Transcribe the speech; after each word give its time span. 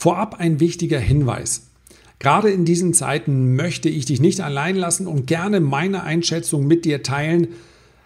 Vorab 0.00 0.36
ein 0.38 0.60
wichtiger 0.60 1.00
Hinweis. 1.00 1.72
Gerade 2.20 2.50
in 2.50 2.64
diesen 2.64 2.94
Zeiten 2.94 3.56
möchte 3.56 3.88
ich 3.88 4.04
dich 4.04 4.20
nicht 4.20 4.40
allein 4.40 4.76
lassen 4.76 5.08
und 5.08 5.26
gerne 5.26 5.58
meine 5.58 6.04
Einschätzung 6.04 6.68
mit 6.68 6.84
dir 6.84 7.02
teilen, 7.02 7.48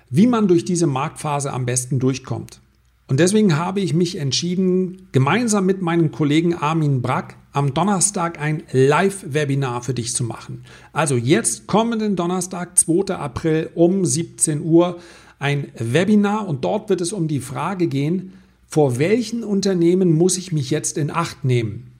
wie 0.09 0.27
man 0.27 0.49
durch 0.49 0.65
diese 0.65 0.87
Marktphase 0.87 1.53
am 1.53 1.67
besten 1.67 1.99
durchkommt. 1.99 2.63
Und 3.09 3.21
deswegen 3.21 3.59
habe 3.59 3.81
ich 3.81 3.93
mich 3.93 4.17
entschieden, 4.17 5.09
gemeinsam 5.13 5.67
mit 5.67 5.83
meinem 5.83 6.13
Kollegen 6.13 6.55
Armin 6.55 7.03
Brack 7.03 7.37
am 7.53 7.75
Donnerstag 7.75 8.41
ein 8.41 8.63
Live-Webinar 8.73 9.83
für 9.83 9.93
dich 9.93 10.15
zu 10.15 10.25
machen. 10.25 10.65
Also 10.95 11.17
jetzt 11.17 11.67
kommenden 11.67 12.17
Donnerstag, 12.17 12.79
2. 12.79 13.15
April 13.17 13.69
um 13.75 14.07
17 14.07 14.63
Uhr 14.63 14.99
ein 15.39 15.69
Webinar 15.77 16.49
und 16.49 16.65
dort 16.65 16.89
wird 16.89 17.03
es 17.03 17.13
um 17.13 17.29
die 17.29 17.41
Frage 17.41 17.87
gehen, 17.87 18.33
vor 18.73 18.99
welchen 18.99 19.45
Unternehmen 19.45 20.15
muss 20.15 20.39
ich 20.39 20.51
mich 20.51 20.71
jetzt 20.71 20.97
in 20.97 21.11
Acht 21.11 21.45
nehmen? 21.45 21.93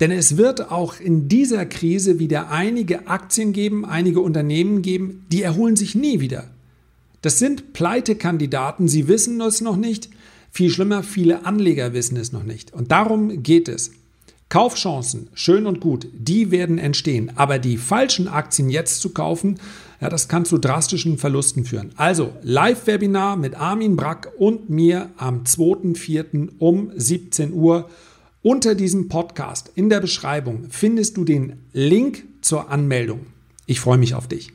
Denn 0.00 0.10
es 0.10 0.36
wird 0.36 0.72
auch 0.72 0.98
in 0.98 1.28
dieser 1.28 1.66
Krise 1.66 2.18
wieder 2.18 2.50
einige 2.50 3.06
Aktien 3.06 3.52
geben, 3.52 3.84
einige 3.84 4.18
Unternehmen 4.18 4.82
geben, 4.82 5.24
die 5.30 5.42
erholen 5.42 5.76
sich 5.76 5.94
nie 5.94 6.18
wieder. 6.18 6.50
Das 7.22 7.38
sind 7.38 7.74
Pleitekandidaten, 7.74 8.88
sie 8.88 9.06
wissen 9.06 9.40
es 9.40 9.60
noch 9.60 9.76
nicht. 9.76 10.08
Viel 10.50 10.70
schlimmer, 10.70 11.04
viele 11.04 11.46
Anleger 11.46 11.92
wissen 11.92 12.16
es 12.16 12.32
noch 12.32 12.42
nicht. 12.42 12.74
Und 12.74 12.90
darum 12.90 13.44
geht 13.44 13.68
es. 13.68 13.92
Kaufchancen, 14.48 15.28
schön 15.32 15.64
und 15.64 15.78
gut, 15.78 16.08
die 16.12 16.50
werden 16.50 16.78
entstehen. 16.78 17.30
Aber 17.36 17.60
die 17.60 17.76
falschen 17.76 18.26
Aktien 18.26 18.68
jetzt 18.68 19.00
zu 19.00 19.10
kaufen, 19.10 19.60
ja, 20.00 20.08
das 20.08 20.28
kann 20.28 20.44
zu 20.44 20.58
drastischen 20.58 21.18
Verlusten 21.18 21.64
führen. 21.64 21.90
Also 21.96 22.32
Live-Webinar 22.42 23.36
mit 23.36 23.54
Armin 23.54 23.96
Brack 23.96 24.32
und 24.38 24.70
mir 24.70 25.10
am 25.16 25.44
2.4. 25.44 26.50
um 26.58 26.90
17 26.94 27.52
Uhr. 27.52 27.88
Unter 28.42 28.74
diesem 28.74 29.08
Podcast 29.08 29.70
in 29.74 29.88
der 29.88 30.00
Beschreibung 30.00 30.66
findest 30.68 31.16
du 31.16 31.24
den 31.24 31.62
Link 31.72 32.24
zur 32.42 32.70
Anmeldung. 32.70 33.20
Ich 33.66 33.80
freue 33.80 33.98
mich 33.98 34.14
auf 34.14 34.28
dich. 34.28 34.52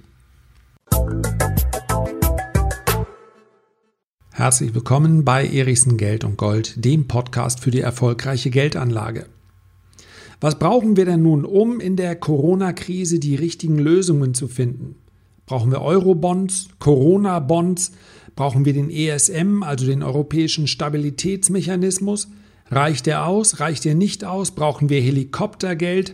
Herzlich 4.32 4.74
willkommen 4.74 5.26
bei 5.26 5.46
Erichsen 5.46 5.98
Geld 5.98 6.24
und 6.24 6.38
Gold, 6.38 6.86
dem 6.86 7.08
Podcast 7.08 7.60
für 7.60 7.72
die 7.72 7.82
erfolgreiche 7.82 8.50
Geldanlage. 8.52 9.26
Was 10.40 10.58
brauchen 10.58 10.96
wir 10.96 11.04
denn 11.04 11.24
nun, 11.24 11.44
um 11.44 11.82
in 11.82 11.98
der 11.98 12.16
Corona-Krise 12.16 13.20
die 13.20 13.36
richtigen 13.36 13.78
Lösungen 13.80 14.34
zu 14.34 14.48
finden? 14.48 14.96
Brauchen 15.50 15.72
wir 15.72 15.82
Euro-Bonds, 15.82 16.70
Corona-Bonds? 16.78 17.94
Brauchen 18.36 18.66
wir 18.66 18.74
den 18.74 18.92
ESM, 18.92 19.64
also 19.64 19.84
den 19.84 20.04
Europäischen 20.04 20.68
Stabilitätsmechanismus? 20.68 22.28
Reicht 22.70 23.08
der 23.08 23.26
aus? 23.26 23.60
Reicht 23.60 23.84
der 23.86 23.96
nicht 23.96 24.24
aus? 24.24 24.52
Brauchen 24.52 24.90
wir 24.90 25.02
Helikoptergeld? 25.02 26.14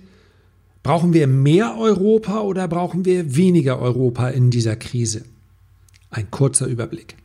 Brauchen 0.83 1.11
wir 1.11 1.28
mehr 1.28 1.75
Europa 1.78 2.39
oder 2.44 2.69
brauchen 2.69 3.03
wir 3.03 3.36
weniger 3.36 3.78
Europa 3.78 4.30
in 4.30 4.52
dieser 4.52 4.78
Krise? 4.78 5.25
Ein 6.09 6.31
kurzer 6.31 6.67
Überblick. 6.67 7.17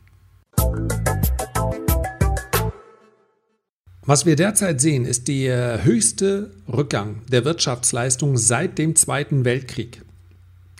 Was 4.05 4.25
wir 4.25 4.35
derzeit 4.35 4.81
sehen, 4.81 5.05
ist 5.05 5.29
der 5.29 5.85
höchste 5.85 6.51
Rückgang 6.67 7.21
der 7.31 7.45
Wirtschaftsleistung 7.45 8.35
seit 8.35 8.77
dem 8.79 8.97
Zweiten 8.97 9.45
Weltkrieg. 9.45 10.01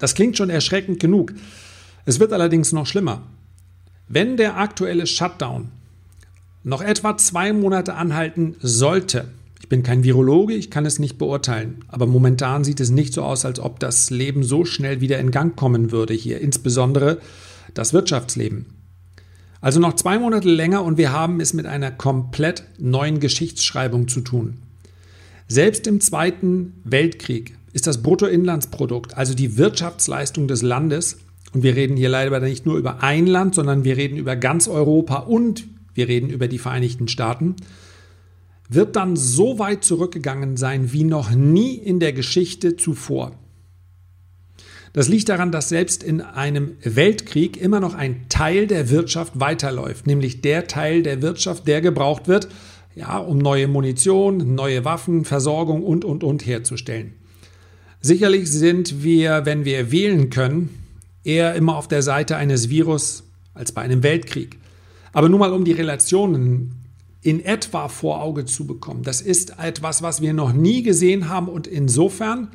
Das 0.02 0.16
klingt 0.16 0.36
schon 0.36 0.50
erschreckend 0.50 1.00
genug. 1.00 1.32
Es 2.06 2.20
wird 2.20 2.34
allerdings 2.34 2.72
noch 2.72 2.88
schlimmer. 2.88 3.22
Wenn 4.08 4.36
der 4.36 4.58
aktuelle 4.58 5.06
Shutdown 5.06 5.70
noch 6.64 6.82
etwa 6.82 7.18
zwei 7.18 7.54
Monate 7.54 7.94
anhalten 7.94 8.56
sollte, 8.62 9.28
ich 9.60 9.70
bin 9.70 9.84
kein 9.84 10.04
Virologe, 10.04 10.56
ich 10.56 10.72
kann 10.72 10.88
es 10.88 10.98
nicht 10.98 11.20
beurteilen, 11.20 11.86
aber 11.88 12.08
momentan 12.08 12.64
sieht 12.64 12.80
es 12.80 12.90
nicht 12.90 13.14
so 13.14 13.22
aus, 13.22 13.46
als 13.46 13.60
ob 13.60 13.80
das 13.80 14.10
Leben 14.10 14.42
so 14.42 14.66
schnell 14.66 15.02
wieder 15.02 15.20
in 15.20 15.30
Gang 15.30 15.56
kommen 15.56 15.92
würde 15.92 16.16
hier, 16.16 16.42
insbesondere 16.42 17.20
das 17.76 17.94
Wirtschaftsleben. 17.94 18.66
Also 19.62 19.80
noch 19.80 19.94
zwei 19.94 20.18
Monate 20.18 20.50
länger 20.50 20.84
und 20.84 20.98
wir 20.98 21.12
haben 21.12 21.40
es 21.40 21.54
mit 21.54 21.68
einer 21.68 21.92
komplett 21.92 22.64
neuen 22.80 23.20
Geschichtsschreibung 23.20 24.08
zu 24.08 24.22
tun. 24.22 24.58
Selbst 25.48 25.86
im 25.86 26.02
Zweiten 26.02 26.74
Weltkrieg 26.86 27.54
ist 27.74 27.88
das 27.88 28.02
Bruttoinlandsprodukt, 28.02 29.18
also 29.18 29.34
die 29.34 29.58
Wirtschaftsleistung 29.58 30.48
des 30.48 30.62
Landes, 30.62 31.18
und 31.54 31.64
wir 31.64 31.76
reden 31.76 31.98
hier 31.98 32.10
leider 32.10 32.40
nicht 32.40 32.66
nur 32.66 32.78
über 32.78 33.04
ein 33.04 33.28
Land, 33.28 33.56
sondern 33.56 33.84
wir 33.84 33.98
reden 33.98 34.18
über 34.18 34.36
ganz 34.36 34.68
Europa 34.68 35.18
und 35.18 35.68
wir 35.94 36.08
reden 36.08 36.30
über 36.30 36.48
die 36.48 36.60
Vereinigten 36.60 37.08
Staaten, 37.08 37.56
wird 38.70 38.96
dann 38.96 39.18
so 39.18 39.60
weit 39.60 39.84
zurückgegangen 39.84 40.56
sein 40.56 40.94
wie 40.94 41.04
noch 41.04 41.32
nie 41.32 41.76
in 41.76 42.00
der 42.00 42.14
Geschichte 42.14 42.78
zuvor. 42.78 43.34
Das 44.94 45.08
liegt 45.08 45.30
daran, 45.30 45.52
dass 45.52 45.70
selbst 45.70 46.04
in 46.04 46.22
einem 46.22 46.72
Weltkrieg 46.84 47.56
immer 47.58 47.80
noch 47.80 47.96
ein 47.96 48.26
Teil 48.28 48.68
der 48.68 48.90
Wirtschaft 48.90 49.40
weiterläuft, 49.40 50.06
nämlich 50.06 50.42
der 50.42 50.68
Teil 50.68 51.02
der 51.02 51.22
Wirtschaft, 51.22 51.68
der 51.68 51.82
gebraucht 51.82 52.28
wird, 52.28 52.50
ja, 52.96 53.18
um 53.18 53.38
neue 53.38 53.70
Munition, 53.70 54.56
neue 54.56 54.84
Waffen, 54.84 55.24
Versorgung 55.24 55.84
und, 55.84 56.04
und, 56.04 56.26
und 56.26 56.46
herzustellen. 56.46 57.14
Sicherlich 58.02 58.50
sind 58.50 59.04
wir, 59.04 59.46
wenn 59.46 59.66
wir 59.66 59.92
wählen 59.92 60.30
können, 60.30 60.70
eher 61.24 61.56
immer 61.56 61.78
auf 61.78 61.88
der 61.88 62.02
Seite 62.02 62.36
eines 62.36 62.70
Virus 62.70 63.24
als 63.54 63.72
bei 63.72 63.82
einem 63.82 64.04
Weltkrieg. 64.04 64.58
Aber 65.14 65.30
nur 65.30 65.40
mal 65.40 65.54
um 65.54 65.66
die 65.66 65.72
Relationen 65.72 66.76
in 67.22 67.44
etwa 67.44 67.88
vor 67.88 68.22
Auge 68.22 68.46
zu 68.46 68.66
bekommen. 68.66 69.04
Das 69.04 69.22
ist 69.22 69.60
etwas, 69.60 70.02
was 70.02 70.22
wir 70.22 70.34
noch 70.34 70.54
nie 70.54 70.82
gesehen 70.82 71.30
haben 71.30 71.48
und 71.48 71.68
insofern 71.68 72.50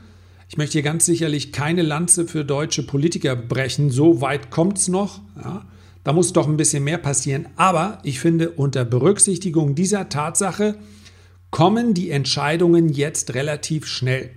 ich 0.48 0.56
möchte 0.56 0.74
hier 0.74 0.82
ganz 0.82 1.04
sicherlich 1.06 1.50
keine 1.52 1.82
Lanze 1.82 2.26
für 2.26 2.44
deutsche 2.44 2.84
Politiker 2.84 3.34
brechen. 3.34 3.90
So 3.90 4.20
weit 4.20 4.50
kommt 4.50 4.78
es 4.78 4.88
noch. 4.88 5.20
Ja. 5.42 5.66
Da 6.04 6.12
muss 6.12 6.32
doch 6.32 6.46
ein 6.46 6.56
bisschen 6.56 6.84
mehr 6.84 6.98
passieren. 6.98 7.48
Aber 7.56 7.98
ich 8.04 8.20
finde, 8.20 8.50
unter 8.50 8.84
Berücksichtigung 8.84 9.74
dieser 9.74 10.08
Tatsache 10.08 10.76
kommen 11.50 11.94
die 11.94 12.10
Entscheidungen 12.10 12.88
jetzt 12.88 13.34
relativ 13.34 13.86
schnell. 13.86 14.30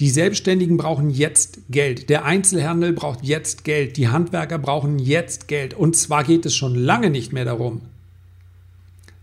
Die 0.00 0.10
Selbstständigen 0.10 0.76
brauchen 0.76 1.10
jetzt 1.10 1.58
Geld. 1.70 2.08
Der 2.08 2.24
Einzelhandel 2.24 2.92
braucht 2.92 3.24
jetzt 3.24 3.64
Geld. 3.64 3.96
Die 3.96 4.08
Handwerker 4.08 4.58
brauchen 4.58 5.00
jetzt 5.00 5.48
Geld. 5.48 5.74
Und 5.74 5.96
zwar 5.96 6.22
geht 6.22 6.46
es 6.46 6.54
schon 6.54 6.76
lange 6.76 7.10
nicht 7.10 7.32
mehr 7.32 7.44
darum, 7.44 7.80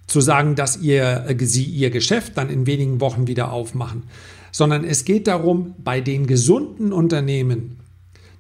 zu 0.06 0.20
sagen, 0.20 0.56
dass 0.56 0.82
ihr, 0.82 1.26
äh, 1.28 1.46
sie 1.46 1.64
ihr 1.64 1.92
Geschäft 1.92 2.38
dann 2.38 2.50
in 2.50 2.68
wenigen 2.68 3.00
Wochen 3.00 3.28
wieder 3.28 3.54
aufmachen, 3.54 4.04
sondern 4.52 4.84
es 4.84 5.06
geht 5.06 5.28
darum, 5.28 5.76
bei 5.84 6.02
den 6.02 6.28
gesunden 6.28 6.92
Unternehmen, 6.92 7.78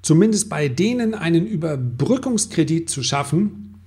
zumindest 0.01 0.49
bei 0.49 0.67
denen 0.67 1.13
einen 1.13 1.47
Überbrückungskredit 1.47 2.89
zu 2.89 3.01
schaffen, 3.01 3.81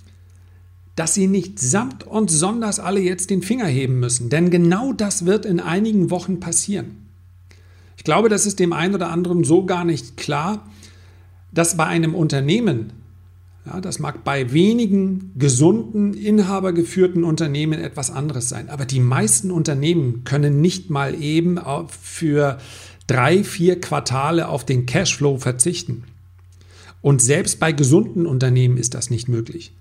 dass 0.95 1.13
sie 1.13 1.27
nicht 1.27 1.59
samt 1.59 2.05
und 2.05 2.29
sonders 2.29 2.79
alle 2.79 2.99
jetzt 2.99 3.29
den 3.29 3.43
Finger 3.43 3.67
heben 3.67 3.99
müssen. 3.99 4.29
Denn 4.29 4.49
genau 4.49 4.91
das 4.91 5.25
wird 5.25 5.45
in 5.45 5.59
einigen 5.59 6.09
Wochen 6.09 6.39
passieren. 6.39 7.08
Ich 7.99 8.05
glaube, 8.05 8.29
das 8.29 8.45
ist 8.45 8.61
dem 8.61 8.71
einen 8.71 8.95
oder 8.95 9.09
anderen 9.11 9.43
so 9.43 9.65
gar 9.65 9.83
nicht 9.83 10.15
klar, 10.15 10.65
dass 11.51 11.75
bei 11.75 11.85
einem 11.85 12.15
Unternehmen, 12.15 12.93
ja, 13.65 13.81
das 13.81 13.99
mag 13.99 14.23
bei 14.23 14.53
wenigen 14.53 15.33
gesunden, 15.37 16.13
inhabergeführten 16.13 17.25
Unternehmen 17.25 17.77
etwas 17.77 18.09
anderes 18.09 18.47
sein. 18.47 18.69
Aber 18.69 18.85
die 18.85 19.01
meisten 19.01 19.51
Unternehmen 19.51 20.23
können 20.23 20.61
nicht 20.61 20.89
mal 20.89 21.13
eben 21.21 21.59
für 21.89 22.59
drei, 23.05 23.43
vier 23.43 23.81
Quartale 23.81 24.47
auf 24.47 24.65
den 24.65 24.85
Cashflow 24.85 25.37
verzichten. 25.37 26.05
Und 27.01 27.21
selbst 27.21 27.59
bei 27.59 27.73
gesunden 27.73 28.25
Unternehmen 28.25 28.77
ist 28.77 28.93
das 28.93 29.09
nicht 29.09 29.27
möglich. 29.27 29.73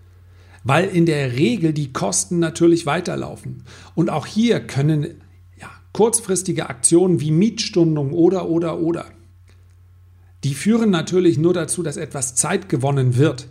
Weil 0.64 0.88
in 0.88 1.06
der 1.06 1.34
Regel 1.34 1.72
die 1.72 1.92
Kosten 1.92 2.40
natürlich 2.40 2.84
weiterlaufen. 2.84 3.62
Und 3.94 4.10
auch 4.10 4.26
hier 4.26 4.58
können 4.58 5.20
kurzfristige 5.98 6.70
Aktionen 6.70 7.20
wie 7.20 7.32
Mietstundung 7.32 8.12
oder, 8.12 8.48
oder, 8.48 8.78
oder, 8.78 9.06
die 10.44 10.54
führen 10.54 10.90
natürlich 10.90 11.38
nur 11.38 11.52
dazu, 11.52 11.82
dass 11.82 11.96
etwas 11.96 12.36
Zeit 12.36 12.68
gewonnen 12.68 13.16
wird. 13.16 13.48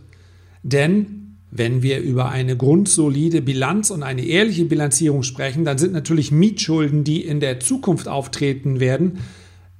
Denn 0.63 1.35
wenn 1.51 1.83
wir 1.83 1.99
über 1.99 2.29
eine 2.29 2.55
grundsolide 2.55 3.41
Bilanz 3.41 3.91
und 3.91 4.01
eine 4.01 4.23
ehrliche 4.23 4.63
Bilanzierung 4.63 5.23
sprechen, 5.23 5.65
dann 5.65 5.77
sind 5.77 5.91
natürlich 5.91 6.31
Mietschulden, 6.31 7.03
die 7.03 7.25
in 7.25 7.41
der 7.41 7.59
Zukunft 7.59 8.07
auftreten 8.07 8.79
werden, 8.79 9.19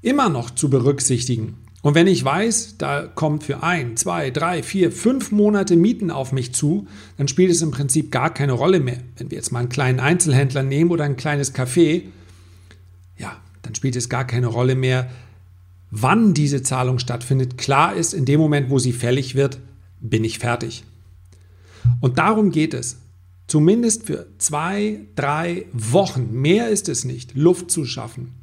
immer 0.01 0.27
noch 0.27 0.49
zu 0.49 0.69
berücksichtigen. 0.69 1.59
Und 1.83 1.95
wenn 1.95 2.07
ich 2.07 2.25
weiß, 2.25 2.75
da 2.79 3.03
kommt 3.03 3.45
für 3.45 3.63
ein, 3.63 3.95
zwei, 3.95 4.29
drei, 4.29 4.61
vier, 4.61 4.91
fünf 4.91 5.31
Monate 5.31 5.77
Mieten 5.77 6.11
auf 6.11 6.33
mich 6.33 6.53
zu, 6.53 6.85
dann 7.15 7.29
spielt 7.29 7.51
es 7.51 7.61
im 7.61 7.71
Prinzip 7.71 8.11
gar 8.11 8.33
keine 8.33 8.51
Rolle 8.51 8.81
mehr. 8.81 8.97
Wenn 9.15 9.31
wir 9.31 9.37
jetzt 9.37 9.53
mal 9.53 9.59
einen 9.59 9.69
kleinen 9.69 10.01
Einzelhändler 10.01 10.63
nehmen 10.63 10.91
oder 10.91 11.05
ein 11.05 11.15
kleines 11.15 11.55
Café, 11.55 12.01
dann 13.61 13.75
spielt 13.75 13.95
es 13.95 14.09
gar 14.09 14.25
keine 14.25 14.47
Rolle 14.47 14.75
mehr, 14.75 15.09
wann 15.91 16.33
diese 16.33 16.63
Zahlung 16.63 16.99
stattfindet. 16.99 17.57
Klar 17.57 17.95
ist, 17.95 18.13
in 18.13 18.25
dem 18.25 18.39
Moment, 18.39 18.69
wo 18.69 18.79
sie 18.79 18.93
fällig 18.93 19.35
wird, 19.35 19.59
bin 19.99 20.23
ich 20.23 20.39
fertig. 20.39 20.83
Und 22.01 22.17
darum 22.17 22.51
geht 22.51 22.73
es. 22.73 22.97
zumindest 23.47 24.07
für 24.07 24.27
zwei, 24.37 24.99
drei 25.15 25.65
Wochen, 25.71 26.29
mehr 26.33 26.69
ist 26.69 26.89
es 26.89 27.05
nicht, 27.05 27.35
Luft 27.35 27.71
zu 27.71 27.85
schaffen. 27.85 28.33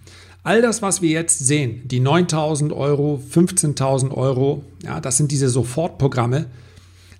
All 0.43 0.62
das, 0.62 0.82
was 0.82 1.02
wir 1.02 1.11
jetzt 1.11 1.38
sehen, 1.38 1.82
die 1.87 2.00
9000 2.00 2.72
Euro, 2.72 3.22
15.000 3.32 4.12
Euro, 4.12 4.64
ja, 4.82 5.00
das 5.00 5.16
sind 5.16 5.31
diese 5.31 5.49
Sofortprogramme, 5.49 6.46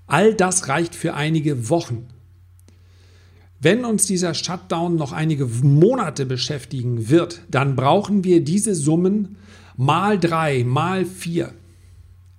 all 0.06 0.35
das 0.35 0.69
reicht 0.69 0.94
für 0.94 1.14
einige 1.14 1.69
Wochen. 1.69 2.06
Wenn 3.65 3.87
uns 3.87 4.05
dieser 4.05 4.35
Shutdown 4.35 4.97
noch 4.97 5.13
einige 5.13 5.47
Monate 5.47 6.27
beschäftigen 6.27 7.09
wird, 7.09 7.41
dann 7.51 7.77
brauchen 7.77 8.23
wir 8.23 8.45
diese 8.45 8.75
Summen 8.75 9.37
mal 9.75 10.19
drei, 10.21 10.65
mal 10.65 11.07
vier. 11.07 11.51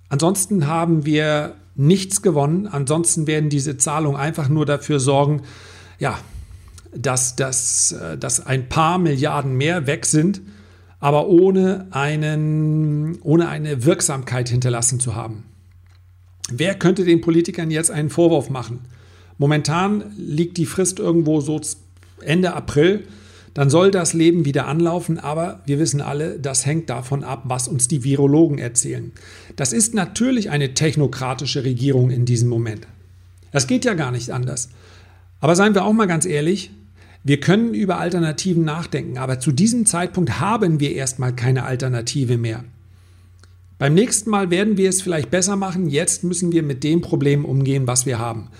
Ansonsten 0.08 0.68
haben 0.68 1.04
wir 1.04 1.56
nichts 1.74 2.22
gewonnen. 2.22 2.68
Ansonsten 2.68 3.26
werden 3.26 3.50
diese 3.50 3.76
Zahlungen 3.76 4.16
einfach 4.16 4.48
nur 4.48 4.66
dafür 4.66 5.00
sorgen, 5.00 5.42
ja, 5.98 6.16
dass, 6.94 7.34
dass, 7.34 7.90
äh, 7.90 8.16
dass 8.16 8.46
ein 8.46 8.68
paar 8.68 8.98
Milliarden 8.98 9.56
mehr 9.56 9.88
weg 9.88 10.06
sind, 10.06 10.40
aber 11.00 11.26
ohne, 11.26 11.88
einen, 11.90 13.20
ohne 13.22 13.48
eine 13.48 13.84
Wirksamkeit 13.84 14.48
hinterlassen 14.48 15.00
zu 15.00 15.16
haben. 15.16 15.42
Wer 16.52 16.76
könnte 16.76 17.04
den 17.04 17.20
Politikern 17.20 17.72
jetzt 17.72 17.90
einen 17.90 18.10
Vorwurf 18.10 18.48
machen? 18.48 18.86
Momentan 19.38 20.04
liegt 20.16 20.56
die 20.56 20.66
Frist 20.66 20.98
irgendwo 20.98 21.40
so 21.40 21.60
Ende 22.20 22.54
April 22.54 23.04
dann 23.56 23.70
soll 23.70 23.90
das 23.90 24.12
Leben 24.12 24.44
wieder 24.44 24.66
anlaufen, 24.66 25.18
aber 25.18 25.62
wir 25.64 25.78
wissen 25.78 26.02
alle, 26.02 26.38
das 26.38 26.66
hängt 26.66 26.90
davon 26.90 27.24
ab, 27.24 27.44
was 27.44 27.68
uns 27.68 27.88
die 27.88 28.04
Virologen 28.04 28.58
erzählen. 28.58 29.12
Das 29.56 29.72
ist 29.72 29.94
natürlich 29.94 30.50
eine 30.50 30.74
technokratische 30.74 31.64
Regierung 31.64 32.10
in 32.10 32.26
diesem 32.26 32.50
Moment. 32.50 32.86
Das 33.52 33.66
geht 33.66 33.86
ja 33.86 33.94
gar 33.94 34.10
nicht 34.10 34.30
anders. 34.30 34.68
Aber 35.40 35.56
seien 35.56 35.74
wir 35.74 35.86
auch 35.86 35.94
mal 35.94 36.04
ganz 36.04 36.26
ehrlich, 36.26 36.70
wir 37.24 37.40
können 37.40 37.72
über 37.72 37.98
Alternativen 37.98 38.62
nachdenken, 38.62 39.16
aber 39.16 39.40
zu 39.40 39.52
diesem 39.52 39.86
Zeitpunkt 39.86 40.38
haben 40.38 40.78
wir 40.78 40.92
erstmal 40.92 41.34
keine 41.34 41.64
Alternative 41.64 42.36
mehr. 42.36 42.62
Beim 43.78 43.94
nächsten 43.94 44.28
Mal 44.28 44.50
werden 44.50 44.76
wir 44.76 44.90
es 44.90 45.00
vielleicht 45.00 45.30
besser 45.30 45.56
machen, 45.56 45.88
jetzt 45.88 46.24
müssen 46.24 46.52
wir 46.52 46.62
mit 46.62 46.84
dem 46.84 47.00
Problem 47.00 47.46
umgehen, 47.46 47.86
was 47.86 48.04
wir 48.04 48.18
haben. 48.18 48.50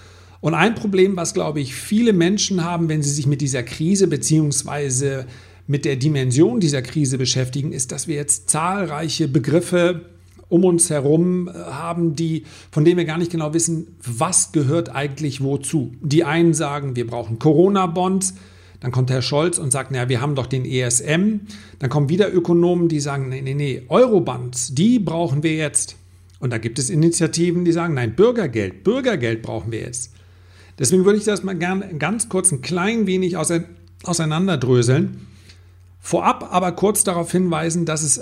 Und 0.40 0.54
ein 0.54 0.74
Problem, 0.74 1.16
was, 1.16 1.34
glaube 1.34 1.60
ich, 1.60 1.74
viele 1.74 2.12
Menschen 2.12 2.64
haben, 2.64 2.88
wenn 2.88 3.02
sie 3.02 3.10
sich 3.10 3.26
mit 3.26 3.40
dieser 3.40 3.62
Krise 3.62 4.06
bzw. 4.06 5.24
mit 5.66 5.84
der 5.84 5.96
Dimension 5.96 6.60
dieser 6.60 6.82
Krise 6.82 7.18
beschäftigen, 7.18 7.72
ist, 7.72 7.92
dass 7.92 8.06
wir 8.06 8.16
jetzt 8.16 8.50
zahlreiche 8.50 9.28
Begriffe 9.28 10.02
um 10.48 10.64
uns 10.64 10.90
herum 10.90 11.48
äh, 11.48 11.52
haben, 11.52 12.14
die, 12.14 12.44
von 12.70 12.84
denen 12.84 12.98
wir 12.98 13.04
gar 13.04 13.18
nicht 13.18 13.32
genau 13.32 13.52
wissen, 13.52 13.96
was 14.00 14.52
gehört 14.52 14.94
eigentlich 14.94 15.42
wozu. 15.42 15.92
Die 16.00 16.24
einen 16.24 16.54
sagen, 16.54 16.96
wir 16.96 17.06
brauchen 17.06 17.38
Corona-Bonds. 17.38 18.34
Dann 18.80 18.92
kommt 18.92 19.10
Herr 19.10 19.22
Scholz 19.22 19.58
und 19.58 19.72
sagt, 19.72 19.90
naja, 19.90 20.08
wir 20.08 20.20
haben 20.20 20.34
doch 20.34 20.46
den 20.46 20.64
ESM. 20.64 21.40
Dann 21.78 21.90
kommen 21.90 22.08
wieder 22.08 22.32
Ökonomen, 22.32 22.88
die 22.88 23.00
sagen, 23.00 23.28
nee, 23.30 23.40
nee, 23.40 23.54
nee, 23.54 23.82
Eurobonds, 23.88 24.74
die 24.74 24.98
brauchen 24.98 25.42
wir 25.42 25.54
jetzt. 25.54 25.96
Und 26.38 26.50
da 26.50 26.58
gibt 26.58 26.78
es 26.78 26.90
Initiativen, 26.90 27.64
die 27.64 27.72
sagen, 27.72 27.94
nein, 27.94 28.14
Bürgergeld, 28.14 28.84
Bürgergeld 28.84 29.42
brauchen 29.42 29.72
wir 29.72 29.80
jetzt. 29.80 30.12
Deswegen 30.78 31.04
würde 31.04 31.18
ich 31.18 31.24
das 31.24 31.42
mal 31.42 31.56
gerne 31.56 31.96
ganz 31.98 32.28
kurz 32.28 32.52
ein 32.52 32.60
klein 32.60 33.06
wenig 33.06 33.36
auseinanderdröseln. 33.36 35.26
Vorab 36.00 36.52
aber 36.52 36.72
kurz 36.72 37.02
darauf 37.04 37.32
hinweisen, 37.32 37.86
dass, 37.86 38.02
es, 38.02 38.20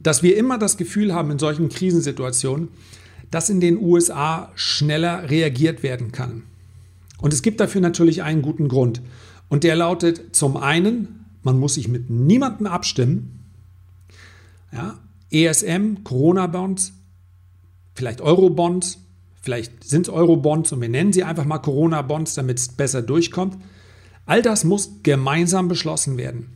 dass 0.00 0.22
wir 0.22 0.36
immer 0.36 0.58
das 0.58 0.76
Gefühl 0.76 1.14
haben 1.14 1.30
in 1.30 1.38
solchen 1.38 1.68
Krisensituationen, 1.68 2.68
dass 3.30 3.50
in 3.50 3.60
den 3.60 3.78
USA 3.78 4.50
schneller 4.54 5.28
reagiert 5.30 5.82
werden 5.82 6.12
kann. 6.12 6.44
Und 7.18 7.32
es 7.32 7.42
gibt 7.42 7.60
dafür 7.60 7.80
natürlich 7.80 8.22
einen 8.22 8.42
guten 8.42 8.68
Grund. 8.68 9.00
Und 9.48 9.64
der 9.64 9.76
lautet 9.76 10.34
zum 10.34 10.56
einen, 10.56 11.26
man 11.42 11.58
muss 11.58 11.74
sich 11.74 11.88
mit 11.88 12.10
niemandem 12.10 12.66
abstimmen. 12.66 13.44
Ja, 14.72 14.98
ESM, 15.30 16.02
Corona-Bonds, 16.04 16.92
vielleicht 17.94 18.20
Euro-Bonds, 18.20 18.98
Vielleicht 19.44 19.84
sind 19.84 20.08
es 20.08 20.12
Euro-Bonds 20.14 20.72
und 20.72 20.80
wir 20.80 20.88
nennen 20.88 21.12
sie 21.12 21.22
einfach 21.22 21.44
mal 21.44 21.58
Corona-Bonds, 21.58 22.32
damit 22.32 22.58
es 22.58 22.68
besser 22.68 23.02
durchkommt. 23.02 23.58
All 24.24 24.40
das 24.40 24.64
muss 24.64 25.02
gemeinsam 25.02 25.68
beschlossen 25.68 26.16
werden. 26.16 26.48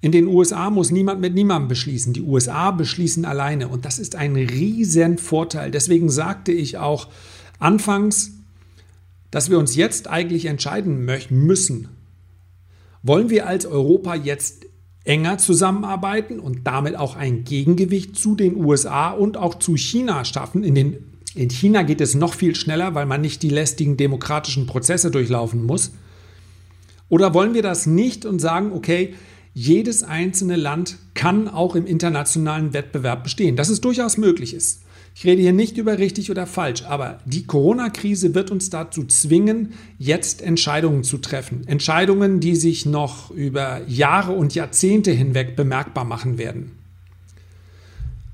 In 0.00 0.12
den 0.12 0.28
USA 0.28 0.70
muss 0.70 0.92
niemand 0.92 1.20
mit 1.20 1.34
niemandem 1.34 1.66
beschließen. 1.66 2.12
Die 2.12 2.22
USA 2.22 2.70
beschließen 2.70 3.24
alleine 3.24 3.66
und 3.66 3.84
das 3.84 3.98
ist 3.98 4.14
ein 4.14 4.36
riesen 4.36 5.18
Vorteil. 5.18 5.72
Deswegen 5.72 6.10
sagte 6.10 6.52
ich 6.52 6.78
auch 6.78 7.08
anfangs, 7.58 8.34
dass 9.32 9.50
wir 9.50 9.58
uns 9.58 9.74
jetzt 9.74 10.06
eigentlich 10.06 10.46
entscheiden 10.46 11.04
müssen. 11.30 11.88
Wollen 13.02 13.30
wir 13.30 13.48
als 13.48 13.66
Europa 13.66 14.14
jetzt 14.14 14.64
enger 15.02 15.38
zusammenarbeiten 15.38 16.38
und 16.38 16.68
damit 16.68 16.94
auch 16.94 17.16
ein 17.16 17.42
Gegengewicht 17.42 18.16
zu 18.16 18.36
den 18.36 18.54
USA 18.54 19.10
und 19.10 19.36
auch 19.36 19.56
zu 19.56 19.76
China 19.76 20.24
schaffen 20.24 20.62
in 20.62 20.76
den 20.76 21.09
in 21.34 21.50
China 21.50 21.82
geht 21.82 22.00
es 22.00 22.14
noch 22.14 22.34
viel 22.34 22.56
schneller, 22.56 22.94
weil 22.94 23.06
man 23.06 23.20
nicht 23.20 23.42
die 23.42 23.50
lästigen 23.50 23.96
demokratischen 23.96 24.66
Prozesse 24.66 25.10
durchlaufen 25.10 25.64
muss. 25.64 25.92
Oder 27.08 27.34
wollen 27.34 27.54
wir 27.54 27.62
das 27.62 27.86
nicht 27.86 28.24
und 28.24 28.38
sagen, 28.40 28.72
okay, 28.72 29.14
jedes 29.52 30.02
einzelne 30.02 30.56
Land 30.56 30.96
kann 31.14 31.48
auch 31.48 31.74
im 31.74 31.86
internationalen 31.86 32.72
Wettbewerb 32.72 33.24
bestehen, 33.24 33.56
dass 33.56 33.68
es 33.68 33.80
durchaus 33.80 34.16
möglich 34.16 34.54
ist. 34.54 34.84
Ich 35.14 35.24
rede 35.24 35.42
hier 35.42 35.52
nicht 35.52 35.76
über 35.76 35.98
richtig 35.98 36.30
oder 36.30 36.46
falsch, 36.46 36.84
aber 36.84 37.18
die 37.26 37.44
Corona-Krise 37.44 38.34
wird 38.34 38.52
uns 38.52 38.70
dazu 38.70 39.04
zwingen, 39.04 39.72
jetzt 39.98 40.40
Entscheidungen 40.40 41.02
zu 41.02 41.18
treffen. 41.18 41.66
Entscheidungen, 41.66 42.38
die 42.38 42.54
sich 42.54 42.86
noch 42.86 43.32
über 43.32 43.82
Jahre 43.88 44.32
und 44.32 44.54
Jahrzehnte 44.54 45.10
hinweg 45.10 45.56
bemerkbar 45.56 46.04
machen 46.04 46.38
werden. 46.38 46.79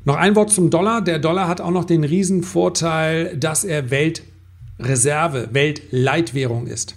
Noch 0.06 0.14
ein 0.14 0.36
Wort 0.36 0.52
zum 0.52 0.70
Dollar. 0.70 1.02
Der 1.02 1.18
Dollar 1.18 1.48
hat 1.48 1.60
auch 1.60 1.72
noch 1.72 1.84
den 1.84 2.04
Riesenvorteil, 2.04 3.36
dass 3.36 3.64
er 3.64 3.90
Weltreserve, 3.90 5.48
Weltleitwährung 5.50 6.68
ist. 6.68 6.94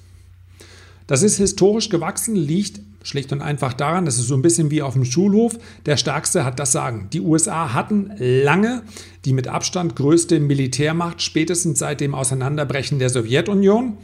Das 1.08 1.24
ist 1.24 1.38
historisch 1.38 1.90
gewachsen, 1.90 2.36
liegt 2.36 2.80
schlicht 3.02 3.32
und 3.32 3.42
einfach 3.42 3.74
daran, 3.74 4.06
das 4.06 4.20
ist 4.20 4.28
so 4.28 4.36
ein 4.36 4.44
bisschen 4.44 4.70
wie 4.70 4.84
auf 4.84 4.94
dem 4.94 5.06
Schulhof, 5.06 5.58
der 5.88 5.98
Stärkste 5.98 6.46
hat 6.46 6.60
das 6.60 6.72
Sagen. 6.72 7.08
Die 7.12 7.22
USA 7.22 7.74
hatten 7.74 8.12
lange 8.20 8.84
die 9.26 9.34
mit 9.34 9.48
Abstand 9.48 9.96
größte 9.96 10.40
Militärmacht, 10.40 11.24
spätestens 11.24 11.80
seit 11.80 12.02
dem 12.02 12.14
Auseinanderbrechen 12.14 13.00
der 13.00 13.10
Sowjetunion. 13.10 13.98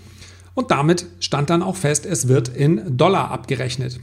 Und 0.56 0.72
damit 0.72 1.06
stand 1.20 1.52
dann 1.52 1.62
auch 1.62 1.76
fest, 1.76 2.08
es 2.08 2.28
wird 2.28 2.48
in 2.48 2.98
Dollar 2.98 3.30
abgerechnet. 3.30 4.00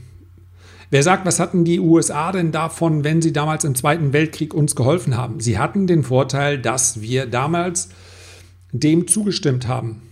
Wer 0.93 1.01
sagt, 1.01 1.25
was 1.25 1.39
hatten 1.39 1.65
die 1.65 1.79
USA 1.79 2.31
denn 2.31 2.51
davon, 2.51 3.03
wenn 3.03 3.19
sie 3.19 3.33
damals 3.33 3.63
im 3.63 3.73
Zweiten 3.73 4.13
Weltkrieg 4.13 4.53
uns 4.53 4.75
geholfen 4.75 5.17
haben? 5.17 5.39
Sie 5.39 5.57
hatten 5.57 5.87
den 5.87 6.03
Vorteil, 6.03 6.59
dass 6.59 7.01
wir 7.01 7.25
damals 7.25 7.89
dem 8.71 9.07
zugestimmt 9.07 9.67
haben. 9.67 10.03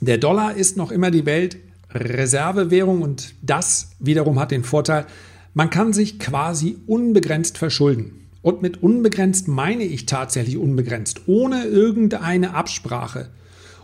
Der 0.00 0.18
Dollar 0.18 0.56
ist 0.56 0.76
noch 0.76 0.90
immer 0.90 1.12
die 1.12 1.26
Weltreservewährung 1.26 3.02
und 3.02 3.36
das 3.40 3.92
wiederum 4.00 4.40
hat 4.40 4.50
den 4.50 4.64
Vorteil, 4.64 5.06
man 5.54 5.70
kann 5.70 5.92
sich 5.92 6.18
quasi 6.18 6.78
unbegrenzt 6.88 7.56
verschulden. 7.56 8.26
Und 8.42 8.62
mit 8.62 8.82
unbegrenzt 8.82 9.46
meine 9.46 9.84
ich 9.84 10.06
tatsächlich 10.06 10.56
unbegrenzt, 10.56 11.28
ohne 11.28 11.66
irgendeine 11.66 12.52
Absprache, 12.52 13.28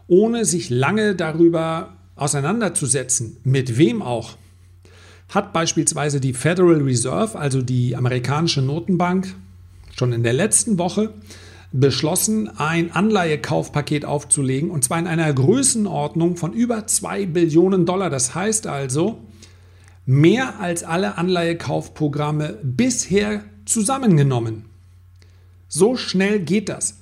ohne 0.09 0.45
sich 0.45 0.71
lange 0.71 1.15
darüber 1.15 1.93
auseinanderzusetzen, 2.17 3.37
mit 3.45 3.79
wem 3.79 4.03
auch 4.03 4.37
hat 5.29 5.53
beispielsweise 5.53 6.21
die 6.21 6.35
Federal 6.35 6.83
Reserve, 6.83 7.39
also 7.39 7.63
die 7.63 7.97
amerikanische 7.97 8.63
Notenbank, 8.63 9.35
schon 9.97 10.13
in 10.13 10.23
der 10.23 10.33
letzten 10.33 10.79
Woche 10.79 11.15
beschlossen, 11.73 12.49
ein 12.59 12.93
Anleihekaufpaket 12.93 14.05
aufzulegen, 14.05 14.71
und 14.71 14.85
zwar 14.85 14.99
in 14.99 15.07
einer 15.07 15.33
Größenordnung 15.33 16.37
von 16.37 16.53
über 16.53 16.87
2 16.87 17.27
Billionen 17.27 17.85
Dollar. 17.85 18.11
Das 18.11 18.35
heißt 18.35 18.67
also, 18.69 19.19
mehr 20.07 20.61
als 20.61 20.85
alle 20.85 21.19
Anleihekaufprogramme 21.19 22.59
bisher 22.63 23.43
zusammengenommen. 23.65 24.67
So 25.67 25.97
schnell 25.97 26.41
geht 26.41 26.69
das. 26.69 26.99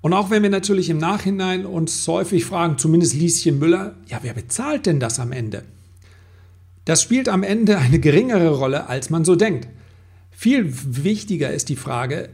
Und 0.00 0.12
auch 0.12 0.30
wenn 0.30 0.42
wir 0.42 0.50
natürlich 0.50 0.90
im 0.90 0.98
Nachhinein 0.98 1.64
uns 1.64 2.06
häufig 2.06 2.44
fragen, 2.44 2.78
zumindest 2.78 3.14
Lieschen 3.14 3.58
Müller, 3.58 3.94
ja, 4.08 4.18
wer 4.22 4.34
bezahlt 4.34 4.86
denn 4.86 5.00
das 5.00 5.18
am 5.18 5.32
Ende? 5.32 5.62
Das 6.88 7.02
spielt 7.02 7.28
am 7.28 7.42
Ende 7.42 7.76
eine 7.76 7.98
geringere 7.98 8.48
Rolle, 8.48 8.88
als 8.88 9.10
man 9.10 9.22
so 9.22 9.36
denkt. 9.36 9.68
Viel 10.30 10.72
wichtiger 11.04 11.52
ist 11.52 11.68
die 11.68 11.76
Frage, 11.76 12.30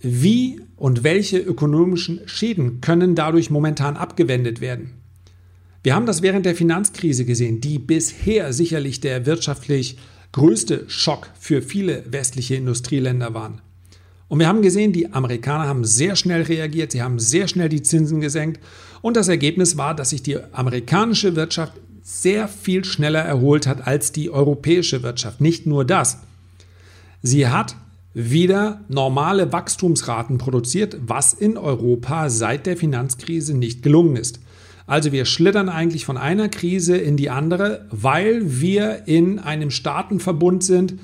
wie 0.00 0.62
und 0.76 1.04
welche 1.04 1.36
ökonomischen 1.36 2.20
Schäden 2.24 2.80
können 2.80 3.14
dadurch 3.14 3.50
momentan 3.50 3.98
abgewendet 3.98 4.62
werden. 4.62 4.94
Wir 5.82 5.94
haben 5.94 6.06
das 6.06 6.22
während 6.22 6.46
der 6.46 6.54
Finanzkrise 6.54 7.26
gesehen, 7.26 7.60
die 7.60 7.78
bisher 7.78 8.54
sicherlich 8.54 9.00
der 9.00 9.26
wirtschaftlich 9.26 9.98
größte 10.32 10.84
Schock 10.88 11.28
für 11.38 11.60
viele 11.60 12.02
westliche 12.10 12.54
Industrieländer 12.54 13.34
waren. 13.34 13.60
Und 14.28 14.38
wir 14.38 14.48
haben 14.48 14.62
gesehen, 14.62 14.94
die 14.94 15.12
Amerikaner 15.12 15.68
haben 15.68 15.84
sehr 15.84 16.16
schnell 16.16 16.44
reagiert, 16.44 16.92
sie 16.92 17.02
haben 17.02 17.18
sehr 17.18 17.46
schnell 17.46 17.68
die 17.68 17.82
Zinsen 17.82 18.22
gesenkt 18.22 18.58
und 19.02 19.18
das 19.18 19.28
Ergebnis 19.28 19.76
war, 19.76 19.94
dass 19.94 20.10
sich 20.10 20.22
die 20.22 20.38
amerikanische 20.54 21.36
Wirtschaft 21.36 21.74
sehr 22.08 22.48
viel 22.48 22.86
schneller 22.86 23.20
erholt 23.20 23.66
hat 23.66 23.86
als 23.86 24.12
die 24.12 24.30
europäische 24.30 25.02
Wirtschaft. 25.02 25.42
Nicht 25.42 25.66
nur 25.66 25.84
das. 25.84 26.20
Sie 27.20 27.48
hat 27.48 27.76
wieder 28.14 28.80
normale 28.88 29.52
Wachstumsraten 29.52 30.38
produziert, 30.38 30.96
was 31.02 31.34
in 31.34 31.58
Europa 31.58 32.30
seit 32.30 32.64
der 32.64 32.78
Finanzkrise 32.78 33.54
nicht 33.54 33.82
gelungen 33.82 34.16
ist. 34.16 34.40
Also 34.86 35.12
wir 35.12 35.26
schlittern 35.26 35.68
eigentlich 35.68 36.06
von 36.06 36.16
einer 36.16 36.48
Krise 36.48 36.96
in 36.96 37.18
die 37.18 37.28
andere, 37.28 37.86
weil 37.90 38.58
wir 38.58 39.06
in 39.06 39.38
einem 39.38 39.70
Staatenverbund 39.70 40.64
sind, 40.64 40.94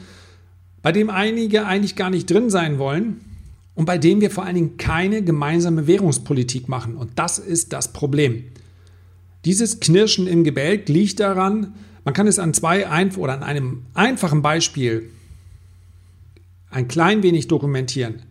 bei 0.81 0.91
dem 0.91 1.11
einige 1.11 1.67
eigentlich 1.67 1.97
gar 1.97 2.09
nicht 2.09 2.31
drin 2.31 2.49
sein 2.49 2.79
wollen 2.79 3.21
und 3.75 3.85
bei 3.85 3.99
dem 3.99 4.23
wir 4.23 4.31
vor 4.31 4.47
allen 4.47 4.55
Dingen 4.55 4.77
keine 4.79 5.23
gemeinsame 5.23 5.87
Währungspolitik 5.87 6.67
machen. 6.67 6.97
Und 6.97 7.11
das 7.17 7.39
ist 7.39 7.75
das 7.75 7.93
Problem. 7.93 8.45
Dieses 9.45 9.81
Knirschen 9.81 10.27
im 10.27 10.45
Gebälk 10.45 10.89
liegt 10.89 11.21
daran, 11.21 11.75
man 12.05 12.15
kann 12.15 12.27
es 12.27 12.39
an 12.39 12.55
zwei 12.55 12.89
ein 12.89 13.15
oder 13.17 13.35
an 13.35 13.43
einem 13.43 13.83
einfachen 13.95 14.43
Beispiel 14.43 15.11
ein 16.71 16.89
klein 16.89 17.23
wenig 17.23 17.49
dokumentieren. 17.49 18.23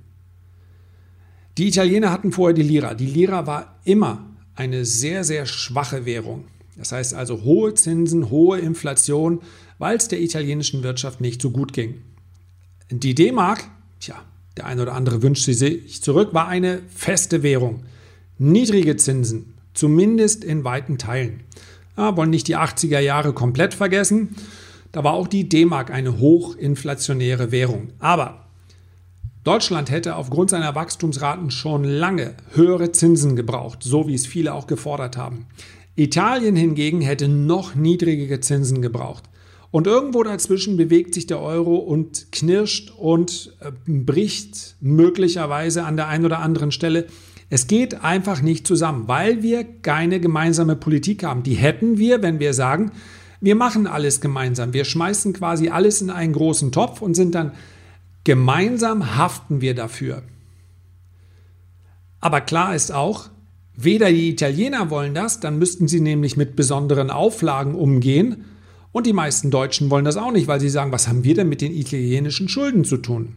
Die 1.57 1.67
Italiener 1.67 2.11
hatten 2.11 2.31
vorher 2.31 2.53
die 2.53 2.63
Lira. 2.63 2.93
Die 2.93 3.05
Lira 3.05 3.47
war 3.47 3.79
immer 3.83 4.25
eine 4.55 4.85
sehr, 4.85 5.23
sehr 5.23 5.45
schwache 5.45 6.05
Währung. 6.05 6.45
Das 6.77 6.91
heißt 6.91 7.13
also 7.13 7.43
hohe 7.43 7.73
Zinsen, 7.75 8.29
hohe 8.29 8.59
Inflation, 8.59 9.41
weil 9.77 9.97
es 9.97 10.07
der 10.07 10.21
italienischen 10.21 10.83
Wirtschaft 10.83 11.21
nicht 11.21 11.41
so 11.41 11.51
gut 11.51 11.73
ging. 11.73 12.01
Die 12.89 13.15
D-Mark, 13.15 13.63
tja, 13.99 14.15
der 14.57 14.65
eine 14.65 14.81
oder 14.81 14.93
andere 14.93 15.21
wünscht 15.21 15.45
sie 15.45 15.53
sich 15.53 16.01
zurück, 16.01 16.33
war 16.33 16.47
eine 16.47 16.81
feste 16.93 17.43
Währung. 17.43 17.83
Niedrige 18.39 18.97
Zinsen, 18.97 19.52
zumindest 19.73 20.43
in 20.43 20.63
weiten 20.63 20.97
Teilen. 20.97 21.41
Ja, 21.97 22.17
wollen 22.17 22.29
nicht 22.29 22.47
die 22.47 22.57
80er 22.57 22.99
Jahre 22.99 23.33
komplett 23.33 23.73
vergessen. 23.73 24.35
Da 24.91 25.03
war 25.03 25.13
auch 25.13 25.27
die 25.27 25.49
D-Mark 25.49 25.91
eine 25.91 26.19
hochinflationäre 26.19 27.51
Währung. 27.51 27.89
Aber 27.99 28.45
Deutschland 29.43 29.91
hätte 29.91 30.15
aufgrund 30.15 30.51
seiner 30.51 30.73
Wachstumsraten 30.73 31.51
schon 31.51 31.83
lange 31.83 32.35
höhere 32.53 32.91
Zinsen 32.91 33.35
gebraucht, 33.35 33.79
so 33.83 34.07
wie 34.07 34.13
es 34.13 34.25
viele 34.25 34.53
auch 34.53 34.67
gefordert 34.67 35.17
haben. 35.17 35.47
Italien 35.95 36.55
hingegen 36.55 37.01
hätte 37.01 37.27
noch 37.27 37.75
niedrigere 37.75 38.39
Zinsen 38.39 38.81
gebraucht. 38.81 39.23
Und 39.69 39.87
irgendwo 39.87 40.23
dazwischen 40.23 40.77
bewegt 40.77 41.15
sich 41.15 41.25
der 41.25 41.41
Euro 41.41 41.75
und 41.75 42.31
knirscht 42.31 42.91
und 42.95 43.55
äh, 43.59 43.71
bricht 43.85 44.75
möglicherweise 44.79 45.83
an 45.83 45.97
der 45.97 46.07
einen 46.07 46.25
oder 46.25 46.39
anderen 46.39 46.71
Stelle. 46.71 47.07
Es 47.53 47.67
geht 47.67 48.03
einfach 48.03 48.41
nicht 48.41 48.65
zusammen, 48.65 49.07
weil 49.07 49.43
wir 49.43 49.63
keine 49.63 50.19
gemeinsame 50.19 50.75
Politik 50.75 51.23
haben. 51.23 51.43
Die 51.43 51.53
hätten 51.53 51.99
wir, 51.99 52.23
wenn 52.23 52.39
wir 52.39 52.51
sagen, 52.51 52.91
wir 53.41 53.53
machen 53.53 53.85
alles 53.85 54.21
gemeinsam. 54.21 54.73
Wir 54.73 54.85
schmeißen 54.85 55.33
quasi 55.33 55.69
alles 55.69 56.01
in 56.01 56.09
einen 56.09 56.33
großen 56.33 56.71
Topf 56.71 57.03
und 57.03 57.13
sind 57.13 57.35
dann 57.35 57.51
gemeinsam 58.23 59.15
haften 59.17 59.61
wir 59.61 59.75
dafür. 59.75 60.23
Aber 62.19 62.41
klar 62.41 62.73
ist 62.73 62.91
auch, 62.91 63.29
weder 63.75 64.09
die 64.09 64.31
Italiener 64.31 64.89
wollen 64.89 65.13
das, 65.13 65.39
dann 65.39 65.59
müssten 65.59 65.87
sie 65.87 66.01
nämlich 66.01 66.35
mit 66.35 66.55
besonderen 66.55 67.11
Auflagen 67.11 67.75
umgehen. 67.75 68.45
Und 68.91 69.05
die 69.05 69.13
meisten 69.13 69.51
Deutschen 69.51 69.91
wollen 69.91 70.05
das 70.05 70.17
auch 70.17 70.31
nicht, 70.31 70.47
weil 70.47 70.59
sie 70.59 70.69
sagen, 70.69 70.91
was 70.91 71.07
haben 71.07 71.23
wir 71.23 71.35
denn 71.35 71.49
mit 71.49 71.61
den 71.61 71.71
italienischen 71.71 72.49
Schulden 72.49 72.83
zu 72.83 72.97
tun? 72.97 73.35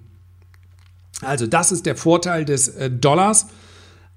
Also 1.21 1.47
das 1.47 1.71
ist 1.71 1.85
der 1.85 1.97
Vorteil 1.97 2.47
des 2.47 2.69
äh, 2.69 2.91
Dollars. 2.91 3.49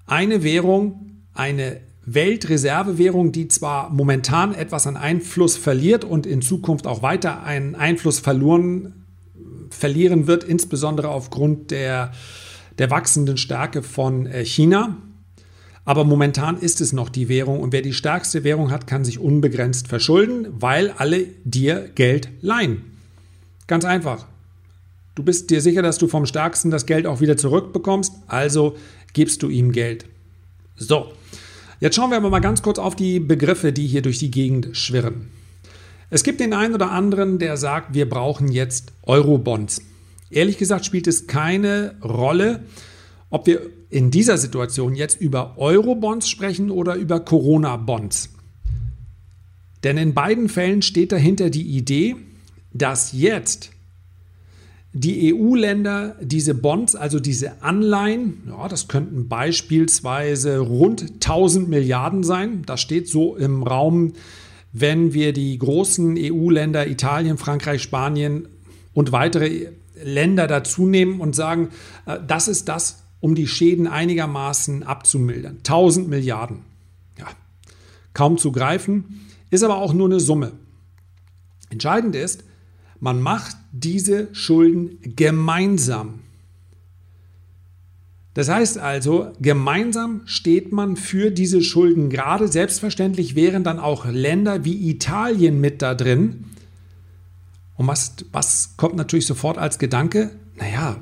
Eine 0.09 0.41
Währung, 0.41 1.21
eine 1.35 1.81
Weltreservewährung, 2.03 3.31
die 3.31 3.47
zwar 3.47 3.91
momentan 3.91 4.55
etwas 4.55 4.87
an 4.87 4.97
Einfluss 4.97 5.55
verliert 5.55 6.03
und 6.03 6.25
in 6.25 6.41
Zukunft 6.41 6.87
auch 6.87 7.03
weiter 7.03 7.43
einen 7.43 7.75
Einfluss 7.75 8.17
verloren, 8.17 9.05
verlieren 9.69 10.25
wird, 10.25 10.43
insbesondere 10.43 11.09
aufgrund 11.09 11.69
der, 11.69 12.11
der 12.79 12.89
wachsenden 12.89 13.37
Stärke 13.37 13.83
von 13.83 14.25
äh, 14.25 14.43
China. 14.43 14.97
Aber 15.85 16.05
momentan 16.05 16.57
ist 16.57 16.81
es 16.81 16.91
noch 16.91 17.09
die 17.09 17.29
Währung 17.29 17.59
und 17.59 17.71
wer 17.71 17.83
die 17.83 17.93
stärkste 17.93 18.43
Währung 18.43 18.71
hat, 18.71 18.87
kann 18.87 19.05
sich 19.05 19.19
unbegrenzt 19.19 19.87
verschulden, 19.87 20.47
weil 20.51 20.89
alle 20.97 21.27
dir 21.43 21.87
Geld 21.93 22.29
leihen. 22.41 22.81
Ganz 23.67 23.85
einfach. 23.85 24.25
Du 25.19 25.25
bist 25.25 25.49
dir 25.49 25.59
sicher, 25.59 25.81
dass 25.81 25.97
du 25.97 26.07
vom 26.07 26.25
Stärksten 26.25 26.71
das 26.71 26.85
Geld 26.85 27.05
auch 27.05 27.19
wieder 27.19 27.35
zurückbekommst, 27.35 28.13
also 28.27 28.77
gibst 29.11 29.43
du 29.43 29.49
ihm 29.49 29.73
Geld. 29.73 30.05
So, 30.77 31.11
Jetzt 31.81 31.97
schauen 31.97 32.09
wir 32.09 32.15
aber 32.15 32.29
mal 32.29 32.39
ganz 32.39 32.61
kurz 32.61 32.79
auf 32.79 32.95
die 32.95 33.19
Begriffe, 33.19 33.73
die 33.73 33.85
hier 33.85 34.01
durch 34.01 34.17
die 34.17 34.31
Gegend 34.31 34.77
schwirren. 34.77 35.27
Es 36.09 36.23
gibt 36.23 36.39
den 36.39 36.53
einen 36.53 36.73
oder 36.73 36.89
anderen, 36.91 37.37
der 37.37 37.57
sagt, 37.57 37.93
wir 37.93 38.07
brauchen 38.07 38.49
jetzt 38.49 38.93
Eurobonds. 39.03 39.81
Ehrlich 40.29 40.57
gesagt 40.57 40.85
spielt 40.85 41.05
es 41.05 41.27
keine 41.27 41.95
Rolle, 42.01 42.63
ob 43.29 43.45
wir 43.45 43.59
in 43.89 44.11
dieser 44.11 44.37
Situation 44.37 44.95
jetzt 44.95 45.19
über 45.19 45.57
Eurobonds 45.57 46.29
sprechen 46.29 46.71
oder 46.71 46.95
über 46.95 47.19
Corona-Bonds. 47.19 48.29
Denn 49.83 49.97
in 49.97 50.13
beiden 50.13 50.47
Fällen 50.47 50.81
steht 50.81 51.11
dahinter 51.11 51.49
die 51.49 51.75
Idee, 51.75 52.15
dass 52.71 53.11
jetzt 53.11 53.71
die 54.93 55.33
EU-Länder 55.33 56.15
diese 56.19 56.55
Bonds, 56.55 56.95
also 56.95 57.19
diese 57.19 57.61
Anleihen, 57.61 58.43
ja, 58.47 58.67
das 58.67 58.87
könnten 58.87 59.27
beispielsweise 59.27 60.59
rund 60.59 61.01
1000 61.15 61.69
Milliarden 61.69 62.23
sein. 62.23 62.63
Das 62.65 62.81
steht 62.81 63.07
so 63.07 63.35
im 63.35 63.61
Raum, 63.63 64.13
wenn 64.71 65.13
wir 65.13 65.33
die 65.33 65.57
großen 65.57 66.15
EU-Länder 66.17 66.87
Italien, 66.87 67.37
Frankreich, 67.37 67.83
Spanien 67.83 68.47
und 68.93 69.11
weitere 69.11 69.67
Länder 70.03 70.47
dazu 70.47 70.87
nehmen 70.87 71.21
und 71.21 71.35
sagen, 71.35 71.69
äh, 72.05 72.17
das 72.25 72.47
ist 72.47 72.67
das, 72.67 73.03
um 73.19 73.35
die 73.35 73.47
Schäden 73.47 73.87
einigermaßen 73.87 74.83
abzumildern. 74.83 75.57
1000 75.57 76.07
Milliarden. 76.07 76.59
Ja, 77.17 77.27
kaum 78.13 78.37
zu 78.37 78.51
greifen, 78.51 79.27
ist 79.51 79.63
aber 79.63 79.77
auch 79.77 79.93
nur 79.93 80.07
eine 80.07 80.19
Summe. 80.19 80.53
Entscheidend 81.69 82.15
ist, 82.15 82.43
man 82.99 83.21
macht 83.21 83.55
diese 83.71 84.33
Schulden 84.33 84.99
gemeinsam. 85.15 86.21
Das 88.33 88.49
heißt 88.49 88.77
also, 88.77 89.31
gemeinsam 89.41 90.21
steht 90.25 90.71
man 90.71 90.95
für 90.95 91.31
diese 91.31 91.61
Schulden 91.61 92.09
gerade. 92.09 92.47
Selbstverständlich 92.47 93.35
wären 93.35 93.63
dann 93.63 93.79
auch 93.79 94.05
Länder 94.05 94.63
wie 94.65 94.89
Italien 94.89 95.59
mit 95.59 95.81
da 95.81 95.95
drin. 95.95 96.45
Und 97.75 97.87
was, 97.87 98.15
was 98.31 98.75
kommt 98.77 98.95
natürlich 98.95 99.25
sofort 99.25 99.57
als 99.57 99.79
Gedanke? 99.79 100.31
Naja, 100.55 100.97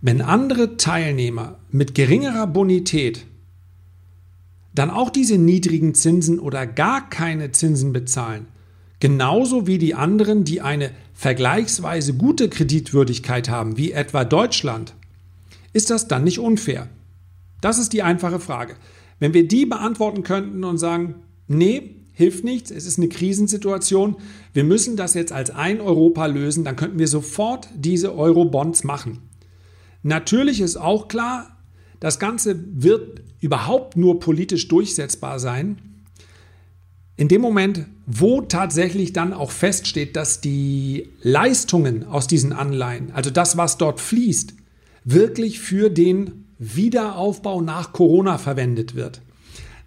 wenn 0.00 0.20
andere 0.20 0.76
Teilnehmer 0.76 1.58
mit 1.70 1.94
geringerer 1.94 2.46
Bonität 2.46 3.26
dann 4.74 4.90
auch 4.90 5.10
diese 5.10 5.38
niedrigen 5.38 5.94
Zinsen 5.94 6.38
oder 6.38 6.66
gar 6.66 7.08
keine 7.10 7.52
Zinsen 7.52 7.92
bezahlen, 7.92 8.46
genauso 9.02 9.66
wie 9.66 9.78
die 9.78 9.96
anderen, 9.96 10.44
die 10.44 10.60
eine 10.60 10.92
vergleichsweise 11.12 12.14
gute 12.14 12.48
Kreditwürdigkeit 12.48 13.48
haben, 13.48 13.76
wie 13.76 13.90
etwa 13.90 14.24
Deutschland, 14.24 14.94
ist 15.72 15.90
das 15.90 16.06
dann 16.06 16.22
nicht 16.22 16.38
unfair? 16.38 16.88
Das 17.60 17.80
ist 17.80 17.92
die 17.92 18.04
einfache 18.04 18.38
Frage. 18.38 18.76
Wenn 19.18 19.34
wir 19.34 19.48
die 19.48 19.66
beantworten 19.66 20.22
könnten 20.22 20.62
und 20.62 20.78
sagen, 20.78 21.16
nee, 21.48 21.96
hilft 22.12 22.44
nichts, 22.44 22.70
es 22.70 22.86
ist 22.86 22.98
eine 22.98 23.08
Krisensituation, 23.08 24.18
wir 24.52 24.62
müssen 24.62 24.96
das 24.96 25.14
jetzt 25.14 25.32
als 25.32 25.50
ein 25.50 25.80
Europa 25.80 26.26
lösen, 26.26 26.62
dann 26.62 26.76
könnten 26.76 27.00
wir 27.00 27.08
sofort 27.08 27.68
diese 27.74 28.14
Euro-Bonds 28.14 28.84
machen. 28.84 29.18
Natürlich 30.04 30.60
ist 30.60 30.76
auch 30.76 31.08
klar, 31.08 31.56
das 31.98 32.20
Ganze 32.20 32.54
wird 32.72 33.20
überhaupt 33.40 33.96
nur 33.96 34.20
politisch 34.20 34.68
durchsetzbar 34.68 35.40
sein, 35.40 35.78
in 37.16 37.26
dem 37.26 37.40
Moment, 37.40 37.86
wo 38.06 38.40
tatsächlich 38.40 39.12
dann 39.12 39.32
auch 39.32 39.50
feststeht, 39.50 40.16
dass 40.16 40.40
die 40.40 41.08
Leistungen 41.22 42.04
aus 42.04 42.26
diesen 42.26 42.52
Anleihen, 42.52 43.12
also 43.12 43.30
das, 43.30 43.56
was 43.56 43.78
dort 43.78 44.00
fließt, 44.00 44.54
wirklich 45.04 45.60
für 45.60 45.90
den 45.90 46.46
Wiederaufbau 46.58 47.60
nach 47.60 47.92
Corona 47.92 48.38
verwendet 48.38 48.94
wird. 48.94 49.20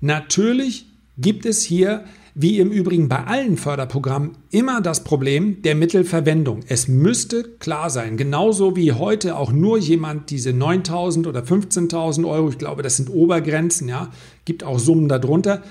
Natürlich 0.01 0.87
gibt 1.17 1.45
es 1.45 1.63
hier, 1.63 2.03
wie 2.37 2.59
im 2.59 2.69
Übrigen 2.69 3.07
bei 3.07 3.23
allen 3.23 3.55
Förderprogrammen, 3.55 4.37
immer 4.51 4.81
das 4.81 5.05
Problem 5.05 5.61
der 5.61 5.73
Mittelverwendung. 5.73 6.59
Es 6.67 6.89
müsste 6.89 7.43
klar 7.43 7.89
sein, 7.89 8.17
genauso 8.17 8.75
wie 8.75 8.91
heute 8.91 9.37
auch 9.37 9.53
nur 9.53 9.77
jemand 9.77 10.29
diese 10.31 10.49
9.000 10.49 11.27
oder 11.27 11.41
15.000 11.41 12.27
Euro, 12.27 12.49
ich 12.49 12.57
glaube, 12.57 12.83
das 12.83 12.97
sind 12.97 13.09
Obergrenzen, 13.09 13.87
ja, 13.87 14.11
gibt 14.43 14.65
auch 14.65 14.79
Summen 14.79 15.07
darunter, 15.07 15.63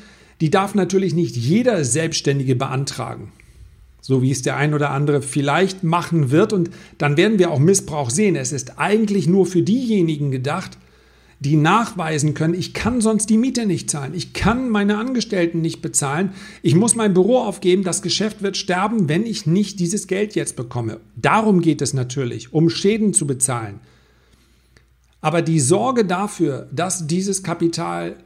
die 0.45 0.51
darf 0.51 0.75
natürlich 0.75 1.15
nicht 1.15 1.39
jeder 1.39 1.87
Selbstständige 1.87 2.55
beantragen. 2.55 3.33
so 4.03 4.21
wie 4.21 4.31
es 4.31 4.43
der 4.43 4.59
ein 4.59 4.75
oder 4.75 4.91
andere 4.91 5.23
vielleicht 5.23 5.83
machen 5.83 6.31
wird. 6.31 6.53
Und 6.53 6.69
dann 6.99 7.17
werden 7.17 7.39
wir 7.39 7.51
auch 7.51 7.59
Missbrauch 7.59 8.11
sehen. 8.11 8.37
Es 8.37 8.53
ist 8.53 8.79
eigentlich 8.79 9.27
nur 9.27 9.47
für 9.47 9.63
diejenigen 9.63 10.31
gedacht, 10.31 10.77
die 11.41 11.57
nachweisen 11.57 12.35
können, 12.35 12.53
ich 12.53 12.75
kann 12.75 13.01
sonst 13.01 13.31
die 13.31 13.39
Miete 13.39 13.65
nicht 13.65 13.89
zahlen, 13.89 14.13
ich 14.15 14.35
kann 14.35 14.69
meine 14.69 14.99
Angestellten 14.99 15.63
nicht 15.63 15.81
bezahlen, 15.81 16.33
ich 16.61 16.75
muss 16.75 16.95
mein 16.95 17.15
Büro 17.15 17.39
aufgeben, 17.39 17.83
das 17.83 18.03
Geschäft 18.03 18.43
wird 18.43 18.59
sterben, 18.59 19.09
wenn 19.09 19.25
ich 19.25 19.47
nicht 19.47 19.81
dieses 19.81 20.07
Geld 20.07 20.35
jetzt 20.35 20.55
bekomme. 20.57 21.01
Darum 21.17 21.63
geht 21.63 21.81
es 21.81 21.95
natürlich, 21.95 22.53
um 22.53 22.69
Schäden 22.69 23.15
zu 23.15 23.27
bezahlen. 23.27 23.81
Aber 25.23 25.41
die 25.41 25.61
Sorge 25.61 26.05
dafür, 26.05 26.69
dass 26.73 27.07
dieses 27.07 27.43
Kapital, 27.43 28.17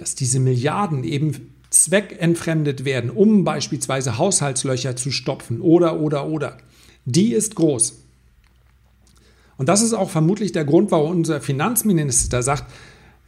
dass 0.00 0.14
diese 0.14 0.40
Milliarden 0.40 1.04
eben 1.04 1.52
zweckentfremdet 1.68 2.84
werden, 2.84 3.10
um 3.10 3.44
beispielsweise 3.44 4.16
Haushaltslöcher 4.16 4.96
zu 4.96 5.10
stopfen 5.10 5.60
oder, 5.60 6.00
oder, 6.00 6.26
oder, 6.26 6.56
die 7.04 7.32
ist 7.32 7.54
groß. 7.54 7.98
Und 9.58 9.68
das 9.68 9.82
ist 9.82 9.92
auch 9.92 10.08
vermutlich 10.08 10.52
der 10.52 10.64
Grund, 10.64 10.90
warum 10.90 11.18
unser 11.18 11.42
Finanzminister 11.42 12.42
sagt, 12.42 12.64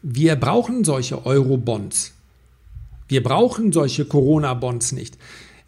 wir 0.02 0.34
brauchen 0.34 0.82
solche 0.82 1.26
Euro-Bonds. 1.26 2.12
Wir 3.06 3.22
brauchen 3.22 3.70
solche 3.70 4.06
Corona-Bonds 4.06 4.92
nicht. 4.92 5.18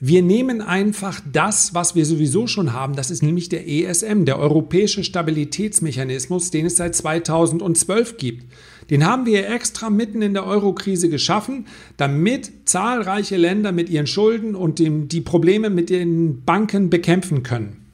Wir 0.01 0.23
nehmen 0.23 0.63
einfach 0.63 1.21
das, 1.31 1.75
was 1.75 1.95
wir 1.95 2.07
sowieso 2.07 2.47
schon 2.47 2.73
haben. 2.73 2.97
Das 2.97 3.11
ist 3.11 3.23
nämlich 3.23 3.51
der 3.51 3.69
ESM, 3.69 4.25
der 4.25 4.39
Europäische 4.39 5.05
Stabilitätsmechanismus, 5.05 6.51
den 6.51 6.67
es 6.67 6.77
seit 6.77 6.97
2012 6.97 8.17
gibt. 8.17 8.45
Den 8.91 9.05
haben 9.05 9.27
wir 9.27 9.49
extra 9.49 9.91
mitten 9.91 10.23
in 10.23 10.35
der 10.35 10.47
Eurokrise 10.47 11.09
geschaffen, 11.09 11.67
damit 11.97 12.53
zahlreiche 12.65 13.37
Länder 13.37 13.73
mit 13.73 13.89
ihren 13.89 14.07
Schulden 14.07 14.55
und 14.55 14.79
dem, 14.79 15.09
die 15.09 15.21
Probleme 15.21 15.71
mit 15.71 15.91
den 15.91 16.45
Banken 16.45 16.91
bekämpfen 16.91 17.43
können. 17.43 17.85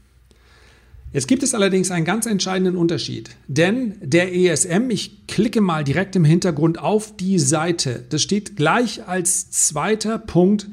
Jetzt 1.12 1.26
gibt 1.26 1.42
es 1.42 1.54
allerdings 1.54 1.90
einen 1.90 2.04
ganz 2.04 2.26
entscheidenden 2.26 2.76
Unterschied, 2.76 3.30
denn 3.48 3.94
der 4.00 4.32
ESM, 4.32 4.90
ich 4.90 5.26
klicke 5.26 5.60
mal 5.60 5.82
direkt 5.82 6.14
im 6.14 6.24
Hintergrund 6.24 6.78
auf 6.78 7.16
die 7.16 7.40
Seite, 7.40 8.04
das 8.10 8.22
steht 8.22 8.54
gleich 8.54 9.08
als 9.08 9.50
zweiter 9.50 10.18
Punkt, 10.18 10.68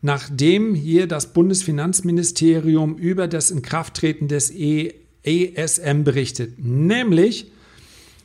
nachdem 0.00 0.74
hier 0.74 1.06
das 1.06 1.34
Bundesfinanzministerium 1.34 2.96
über 2.96 3.28
das 3.28 3.50
Inkrafttreten 3.50 4.28
des 4.28 4.50
ESM 4.50 6.04
berichtet, 6.04 6.54
nämlich 6.58 7.52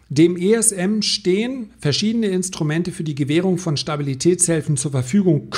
dem 0.10 0.38
ESM 0.38 1.02
stehen 1.02 1.72
verschiedene 1.80 2.28
Instrumente 2.28 2.92
für 2.92 3.04
die 3.04 3.16
Gewährung 3.16 3.58
von 3.58 3.76
Stabilitätshilfen 3.76 4.78
zur 4.78 4.92
Verfügung, 4.92 5.50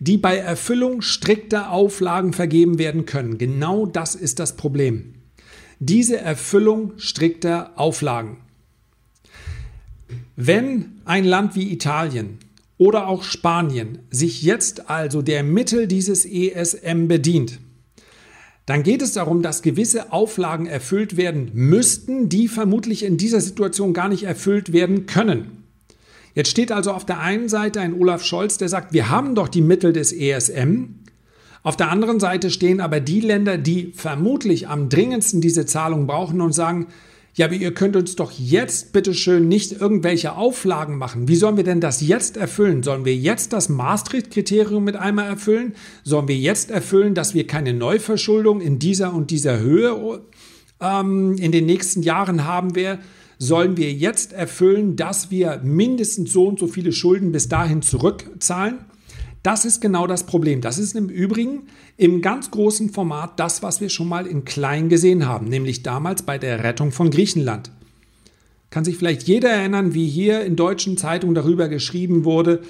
die 0.00 0.16
bei 0.16 0.36
Erfüllung 0.36 1.02
strikter 1.02 1.72
Auflagen 1.72 2.32
vergeben 2.32 2.78
werden 2.78 3.04
können. 3.04 3.36
Genau 3.38 3.86
das 3.86 4.14
ist 4.14 4.38
das 4.38 4.56
Problem. 4.56 5.14
Diese 5.80 6.18
Erfüllung 6.18 6.92
strikter 6.98 7.72
Auflagen. 7.76 8.38
Wenn 10.36 11.00
ein 11.04 11.24
Land 11.24 11.56
wie 11.56 11.72
Italien 11.72 12.38
oder 12.78 13.08
auch 13.08 13.24
Spanien 13.24 13.98
sich 14.10 14.42
jetzt 14.42 14.88
also 14.88 15.20
der 15.20 15.42
Mittel 15.42 15.88
dieses 15.88 16.24
ESM 16.24 17.08
bedient, 17.08 17.58
dann 18.68 18.82
geht 18.82 19.00
es 19.00 19.12
darum, 19.12 19.40
dass 19.40 19.62
gewisse 19.62 20.12
Auflagen 20.12 20.66
erfüllt 20.66 21.16
werden 21.16 21.50
müssten, 21.54 22.28
die 22.28 22.48
vermutlich 22.48 23.02
in 23.02 23.16
dieser 23.16 23.40
Situation 23.40 23.94
gar 23.94 24.10
nicht 24.10 24.24
erfüllt 24.24 24.74
werden 24.74 25.06
können. 25.06 25.64
Jetzt 26.34 26.50
steht 26.50 26.70
also 26.70 26.92
auf 26.92 27.06
der 27.06 27.18
einen 27.18 27.48
Seite 27.48 27.80
ein 27.80 27.98
Olaf 27.98 28.22
Scholz, 28.22 28.58
der 28.58 28.68
sagt, 28.68 28.92
wir 28.92 29.08
haben 29.08 29.34
doch 29.34 29.48
die 29.48 29.62
Mittel 29.62 29.94
des 29.94 30.12
ESM. 30.12 30.96
Auf 31.62 31.78
der 31.78 31.90
anderen 31.90 32.20
Seite 32.20 32.50
stehen 32.50 32.82
aber 32.82 33.00
die 33.00 33.20
Länder, 33.20 33.56
die 33.56 33.94
vermutlich 33.96 34.68
am 34.68 34.90
dringendsten 34.90 35.40
diese 35.40 35.64
Zahlung 35.64 36.06
brauchen 36.06 36.42
und 36.42 36.52
sagen, 36.52 36.88
ja, 37.34 37.46
aber 37.46 37.54
ihr 37.54 37.72
könnt 37.72 37.94
uns 37.94 38.16
doch 38.16 38.32
jetzt 38.32 38.92
bitteschön 38.92 39.46
nicht 39.46 39.80
irgendwelche 39.80 40.34
Auflagen 40.34 40.98
machen. 40.98 41.28
Wie 41.28 41.36
sollen 41.36 41.56
wir 41.56 41.64
denn 41.64 41.80
das 41.80 42.00
jetzt 42.00 42.36
erfüllen? 42.36 42.82
Sollen 42.82 43.04
wir 43.04 43.14
jetzt 43.14 43.52
das 43.52 43.68
Maastricht-Kriterium 43.68 44.82
mit 44.82 44.96
einmal 44.96 45.26
erfüllen? 45.26 45.74
Sollen 46.02 46.26
wir 46.26 46.36
jetzt 46.36 46.70
erfüllen, 46.70 47.14
dass 47.14 47.34
wir 47.34 47.46
keine 47.46 47.74
Neuverschuldung 47.74 48.60
in 48.60 48.80
dieser 48.80 49.14
und 49.14 49.30
dieser 49.30 49.60
Höhe 49.60 50.20
ähm, 50.80 51.36
in 51.36 51.52
den 51.52 51.66
nächsten 51.66 52.02
Jahren 52.02 52.44
haben 52.44 52.74
werden? 52.74 53.00
Sollen 53.38 53.76
wir 53.76 53.92
jetzt 53.92 54.32
erfüllen, 54.32 54.96
dass 54.96 55.30
wir 55.30 55.60
mindestens 55.62 56.32
so 56.32 56.48
und 56.48 56.58
so 56.58 56.66
viele 56.66 56.90
Schulden 56.90 57.30
bis 57.30 57.48
dahin 57.48 57.82
zurückzahlen? 57.82 58.78
Das 59.48 59.64
ist 59.64 59.80
genau 59.80 60.06
das 60.06 60.24
Problem. 60.24 60.60
Das 60.60 60.76
ist 60.76 60.94
im 60.94 61.08
Übrigen 61.08 61.68
im 61.96 62.20
ganz 62.20 62.50
großen 62.50 62.90
Format 62.90 63.40
das, 63.40 63.62
was 63.62 63.80
wir 63.80 63.88
schon 63.88 64.06
mal 64.06 64.26
in 64.26 64.44
klein 64.44 64.90
gesehen 64.90 65.26
haben, 65.26 65.48
nämlich 65.48 65.82
damals 65.82 66.20
bei 66.20 66.36
der 66.36 66.64
Rettung 66.64 66.92
von 66.92 67.08
Griechenland. 67.08 67.70
Kann 68.68 68.84
sich 68.84 68.98
vielleicht 68.98 69.22
jeder 69.22 69.48
erinnern, 69.48 69.94
wie 69.94 70.06
hier 70.06 70.44
in 70.44 70.54
deutschen 70.54 70.98
Zeitungen 70.98 71.34
darüber 71.34 71.68
geschrieben 71.68 72.26
wurde, 72.26 72.60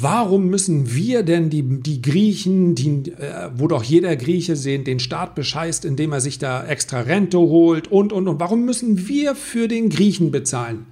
Warum 0.00 0.48
müssen 0.48 0.92
wir 0.92 1.22
denn 1.22 1.48
die, 1.48 1.62
die 1.62 2.02
Griechen, 2.02 2.74
die, 2.74 3.12
äh, 3.12 3.48
wo 3.54 3.68
doch 3.68 3.84
jeder 3.84 4.16
Grieche 4.16 4.56
sehen, 4.56 4.82
den 4.82 4.98
Staat 4.98 5.36
bescheißt, 5.36 5.84
indem 5.84 6.10
er 6.10 6.20
sich 6.20 6.40
da 6.40 6.66
extra 6.66 7.02
Rente 7.02 7.38
holt 7.38 7.86
und, 7.86 8.12
und, 8.12 8.26
und, 8.26 8.40
warum 8.40 8.64
müssen 8.64 9.06
wir 9.06 9.36
für 9.36 9.68
den 9.68 9.90
Griechen 9.90 10.32
bezahlen? 10.32 10.86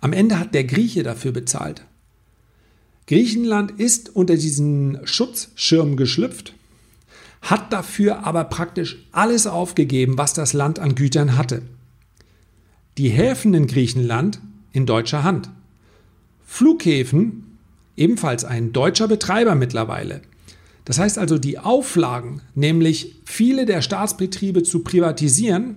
Am 0.00 0.12
Ende 0.12 0.38
hat 0.38 0.54
der 0.54 0.62
Grieche 0.62 1.02
dafür 1.02 1.32
bezahlt. 1.32 1.84
Griechenland 3.06 3.72
ist 3.78 4.14
unter 4.16 4.36
diesen 4.36 4.98
Schutzschirm 5.04 5.96
geschlüpft, 5.96 6.54
hat 7.40 7.72
dafür 7.72 8.26
aber 8.26 8.44
praktisch 8.44 8.96
alles 9.12 9.46
aufgegeben, 9.46 10.18
was 10.18 10.34
das 10.34 10.52
Land 10.52 10.80
an 10.80 10.96
Gütern 10.96 11.36
hatte. 11.36 11.62
Die 12.98 13.08
Häfen 13.08 13.54
in 13.54 13.68
Griechenland 13.68 14.40
in 14.72 14.86
deutscher 14.86 15.22
Hand. 15.22 15.50
Flughäfen, 16.44 17.58
ebenfalls 17.96 18.44
ein 18.44 18.72
deutscher 18.72 19.06
Betreiber 19.06 19.54
mittlerweile. 19.54 20.22
Das 20.84 20.98
heißt 20.98 21.18
also, 21.18 21.38
die 21.38 21.58
Auflagen, 21.58 22.42
nämlich 22.54 23.16
viele 23.24 23.66
der 23.66 23.82
Staatsbetriebe 23.82 24.62
zu 24.62 24.80
privatisieren, 24.80 25.76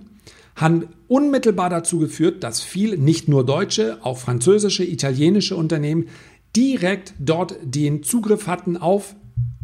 haben 0.56 0.88
unmittelbar 1.08 1.70
dazu 1.70 1.98
geführt, 1.98 2.44
dass 2.44 2.60
viele, 2.60 2.98
nicht 2.98 3.28
nur 3.28 3.44
deutsche, 3.44 3.98
auch 4.02 4.18
französische, 4.18 4.84
italienische 4.84 5.56
Unternehmen 5.56 6.08
direkt 6.56 7.14
dort 7.18 7.56
den 7.62 8.02
Zugriff 8.02 8.46
hatten 8.46 8.76
auf 8.76 9.14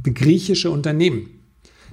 griechische 0.02 0.70
Unternehmen. 0.70 1.30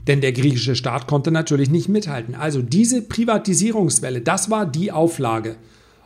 Denn 0.08 0.21
der 0.21 0.34
griechische 0.34 0.75
Staat 0.75 1.08
konnte 1.08 1.32
natürlich 1.32 1.69
nicht 1.69 1.88
mithalten. 1.88 2.36
Also 2.36 2.62
diese 2.62 3.01
Privatisierungswelle, 3.01 4.21
das 4.21 4.49
war 4.49 4.65
die 4.65 4.91
Auflage. 4.91 5.56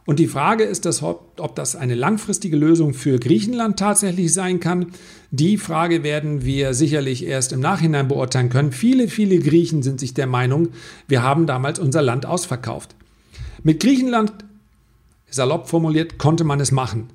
Und 0.05 0.19
die 0.19 0.27
Frage 0.27 0.63
ist, 0.63 0.85
dass, 0.85 1.03
ob 1.03 1.55
das 1.55 1.75
eine 1.75 1.93
langfristige 1.93 2.55
Lösung 2.55 2.93
für 2.93 3.19
Griechenland 3.19 3.77
tatsächlich 3.77 4.33
sein 4.33 4.61
kann. 4.61 4.93
Die 5.31 5.57
Frage 5.57 6.01
werden 6.01 6.45
wir 6.45 6.73
sicherlich 6.73 7.25
erst 7.25 7.51
im 7.51 7.59
Nachhinein 7.59 8.07
beurteilen 8.07 8.47
können. 8.47 8.71
Viele, 8.71 9.09
viele 9.09 9.39
Griechen 9.39 9.83
sind 9.83 9.99
sich 9.99 10.13
der 10.13 10.27
Meinung, 10.27 10.69
wir 11.09 11.23
haben 11.23 11.45
damals 11.45 11.77
unser 11.77 12.01
Land 12.01 12.25
ausverkauft. 12.25 12.95
Mit 13.63 13.81
Griechenland, 13.81 14.31
salopp 15.29 15.67
formuliert, 15.67 16.17
konnte 16.17 16.45
man 16.45 16.61
es 16.61 16.71
machen. 16.71 17.09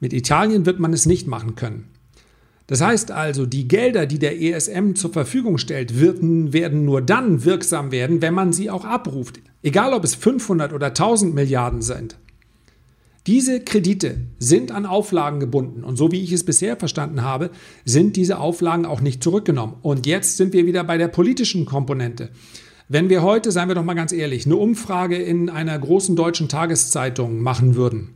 Mit 0.00 0.12
Italien 0.12 0.66
wird 0.66 0.78
man 0.78 0.92
es 0.92 1.06
nicht 1.06 1.26
machen 1.26 1.54
können. 1.54 1.88
Das 2.66 2.80
heißt 2.80 3.12
also, 3.12 3.46
die 3.46 3.68
Gelder, 3.68 4.06
die 4.06 4.18
der 4.18 4.40
ESM 4.40 4.94
zur 4.94 5.12
Verfügung 5.12 5.56
stellt, 5.58 6.00
werden, 6.00 6.84
nur 6.84 7.00
dann 7.00 7.44
wirksam 7.44 7.92
werden, 7.92 8.22
wenn 8.22 8.34
man 8.34 8.52
sie 8.52 8.70
auch 8.70 8.84
abruft. 8.84 9.40
Egal 9.62 9.92
ob 9.92 10.04
es 10.04 10.14
500 10.14 10.72
oder 10.72 10.88
1000 10.88 11.34
Milliarden 11.34 11.82
sind. 11.82 12.16
Diese 13.26 13.60
Kredite 13.60 14.18
sind 14.38 14.70
an 14.70 14.86
Auflagen 14.86 15.40
gebunden 15.40 15.82
und 15.82 15.96
so 15.96 16.12
wie 16.12 16.22
ich 16.22 16.30
es 16.30 16.44
bisher 16.44 16.76
verstanden 16.76 17.22
habe, 17.22 17.50
sind 17.84 18.14
diese 18.14 18.38
Auflagen 18.38 18.86
auch 18.86 19.00
nicht 19.00 19.22
zurückgenommen. 19.22 19.74
Und 19.82 20.06
jetzt 20.06 20.36
sind 20.36 20.52
wir 20.52 20.66
wieder 20.66 20.84
bei 20.84 20.96
der 20.96 21.08
politischen 21.08 21.66
Komponente. 21.66 22.30
Wenn 22.88 23.08
wir 23.08 23.22
heute, 23.22 23.50
seien 23.50 23.66
wir 23.66 23.74
doch 23.74 23.82
mal 23.82 23.94
ganz 23.94 24.12
ehrlich, 24.12 24.46
eine 24.46 24.54
Umfrage 24.54 25.16
in 25.16 25.50
einer 25.50 25.76
großen 25.76 26.14
deutschen 26.14 26.48
Tageszeitung 26.48 27.40
machen 27.40 27.74
würden, 27.74 28.15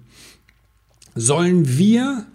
sollen 1.14 1.78
wir, 1.78 2.26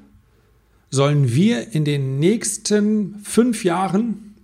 sollen 0.90 1.34
wir 1.34 1.74
in 1.74 1.86
den 1.86 2.20
nächsten 2.20 3.20
fünf 3.24 3.64
Jahren 3.64 4.36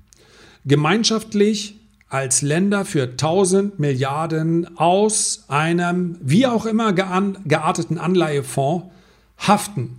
gemeinschaftlich 0.66 1.76
als 2.10 2.42
Länder 2.42 2.84
für 2.84 3.04
1000 3.04 3.80
Milliarden 3.80 4.78
aus 4.78 5.46
einem 5.48 6.18
wie 6.22 6.46
auch 6.46 6.66
immer 6.66 6.92
gearteten 6.92 7.98
Anleihefonds 7.98 8.88
haften. 9.38 9.98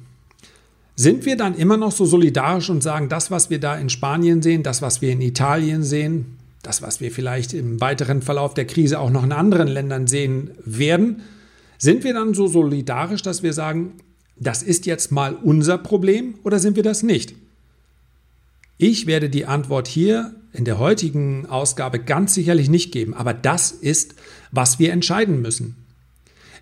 Sind 0.94 1.24
wir 1.24 1.36
dann 1.36 1.54
immer 1.54 1.78
noch 1.78 1.90
so 1.90 2.04
solidarisch 2.04 2.68
und 2.68 2.82
sagen, 2.82 3.08
das, 3.08 3.30
was 3.30 3.48
wir 3.48 3.58
da 3.58 3.76
in 3.76 3.88
Spanien 3.88 4.42
sehen, 4.42 4.62
das, 4.62 4.82
was 4.82 5.00
wir 5.00 5.10
in 5.10 5.22
Italien 5.22 5.82
sehen, 5.82 6.36
das, 6.62 6.82
was 6.82 7.00
wir 7.00 7.10
vielleicht 7.10 7.54
im 7.54 7.80
weiteren 7.80 8.20
Verlauf 8.20 8.52
der 8.52 8.66
Krise 8.66 9.00
auch 9.00 9.10
noch 9.10 9.24
in 9.24 9.32
anderen 9.32 9.68
Ländern 9.68 10.06
sehen 10.06 10.50
werden, 10.64 11.22
sind 11.78 12.04
wir 12.04 12.12
dann 12.12 12.34
so 12.34 12.46
solidarisch, 12.46 13.22
dass 13.22 13.42
wir 13.42 13.54
sagen, 13.54 13.94
das 14.36 14.62
ist 14.62 14.86
jetzt 14.86 15.12
mal 15.12 15.34
unser 15.34 15.78
Problem 15.78 16.34
oder 16.42 16.58
sind 16.58 16.76
wir 16.76 16.82
das 16.82 17.02
nicht? 17.02 17.34
Ich 18.78 19.06
werde 19.06 19.30
die 19.30 19.46
Antwort 19.46 19.86
hier 19.86 20.34
in 20.52 20.64
der 20.64 20.78
heutigen 20.78 21.46
Ausgabe 21.46 21.98
ganz 21.98 22.34
sicherlich 22.34 22.68
nicht 22.68 22.92
geben, 22.92 23.14
aber 23.14 23.32
das 23.32 23.70
ist, 23.70 24.14
was 24.50 24.78
wir 24.78 24.92
entscheiden 24.92 25.40
müssen. 25.40 25.76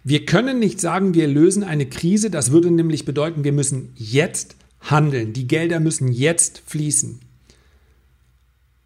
Wir 0.05 0.25
können 0.25 0.59
nicht 0.59 0.81
sagen, 0.81 1.15
wir 1.15 1.27
lösen 1.27 1.63
eine 1.63 1.87
Krise, 1.87 2.31
das 2.31 2.53
würde 2.53 2.71
nämlich 2.71 3.05
bedeuten, 3.05 3.45
wir 3.45 3.53
müssen 3.53 3.93
jetzt 3.97 4.57
handeln, 4.81 5.33
die 5.33 5.47
Gelder 5.47 5.81
müssen 5.81 6.09
jetzt 6.09 6.63
fließen. 6.67 7.21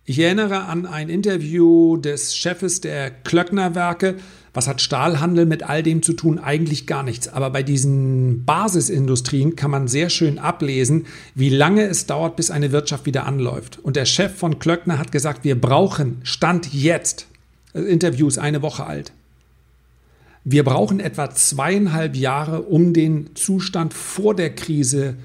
Ich 0.06 0.18
erinnere 0.18 0.64
an 0.64 0.84
ein 0.84 1.08
Interview 1.08 1.96
des 1.96 2.36
Chefes 2.36 2.80
der 2.80 3.10
Klöckner 3.10 3.74
Werke. 3.74 4.16
Was 4.54 4.68
hat 4.68 4.80
Stahlhandel 4.80 5.46
mit 5.46 5.64
all 5.64 5.82
dem 5.82 6.00
zu 6.02 6.12
tun? 6.12 6.38
Eigentlich 6.38 6.86
gar 6.86 7.02
nichts. 7.02 7.26
Aber 7.28 7.50
bei 7.50 7.64
diesen 7.64 8.44
Basisindustrien 8.44 9.56
kann 9.56 9.72
man 9.72 9.88
sehr 9.88 10.10
schön 10.10 10.38
ablesen, 10.38 11.06
wie 11.34 11.48
lange 11.48 11.82
es 11.82 12.06
dauert, 12.06 12.36
bis 12.36 12.52
eine 12.52 12.70
Wirtschaft 12.70 13.04
wieder 13.04 13.26
anläuft. 13.26 13.80
Und 13.82 13.96
der 13.96 14.04
Chef 14.04 14.32
von 14.36 14.60
Klöckner 14.60 14.98
hat 14.98 15.10
gesagt, 15.10 15.42
wir 15.42 15.60
brauchen 15.60 16.20
Stand 16.22 16.72
jetzt. 16.72 17.26
Das 17.72 17.84
Interview 17.84 18.28
ist 18.28 18.38
eine 18.38 18.62
Woche 18.62 18.86
alt. 18.86 19.12
Wir 20.44 20.62
brauchen 20.62 21.00
etwa 21.00 21.30
zweieinhalb 21.30 22.14
Jahre, 22.14 22.62
um 22.62 22.92
den 22.92 23.34
Zustand 23.34 23.92
vor 23.92 24.36
der 24.36 24.54
Krise 24.54 25.16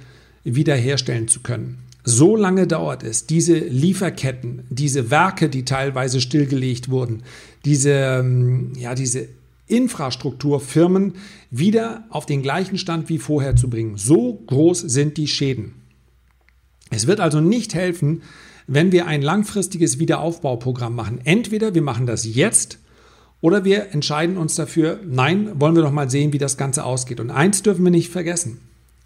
wiederherstellen 0.44 1.28
zu 1.28 1.42
können. 1.42 1.78
So 2.10 2.36
lange 2.36 2.66
dauert 2.66 3.04
es, 3.04 3.28
diese 3.28 3.60
Lieferketten, 3.60 4.64
diese 4.70 5.12
Werke, 5.12 5.48
die 5.48 5.64
teilweise 5.64 6.22
stillgelegt 6.22 6.90
wurden, 6.90 7.22
diese, 7.66 7.92
ähm, 7.92 8.74
ja, 8.76 8.96
diese 8.96 9.28
Infrastrukturfirmen 9.68 11.14
wieder 11.52 12.06
auf 12.10 12.26
den 12.26 12.42
gleichen 12.42 12.80
Stand 12.80 13.10
wie 13.10 13.20
vorher 13.20 13.56
zu 13.56 13.70
bringen. 13.70 13.96
So 13.96 14.42
groß 14.48 14.80
sind 14.80 15.18
die 15.18 15.28
Schäden. 15.28 15.76
Es 16.90 17.06
wird 17.06 17.20
also 17.20 17.42
nicht 17.42 17.76
helfen, 17.76 18.24
wenn 18.66 18.92
wir 18.92 19.06
ein 19.06 19.22
langfristiges 19.22 20.00
Wiederaufbauprogramm 20.00 20.96
machen. 20.96 21.22
Entweder 21.24 21.76
wir 21.76 21.84
machen 21.84 22.08
das 22.08 22.26
jetzt 22.26 22.80
oder 23.40 23.66
wir 23.66 23.94
entscheiden 23.94 24.36
uns 24.36 24.56
dafür, 24.56 25.00
nein, 25.06 25.52
wollen 25.62 25.76
wir 25.76 25.84
doch 25.84 25.92
mal 25.92 26.10
sehen, 26.10 26.34
wie 26.34 26.40
das 26.40 26.58
Ganze 26.58 26.86
ausgeht. 26.86 27.20
Und 27.20 27.30
eins 27.30 27.62
dürfen 27.62 27.84
wir 27.84 27.92
nicht 27.92 28.10
vergessen. 28.10 28.62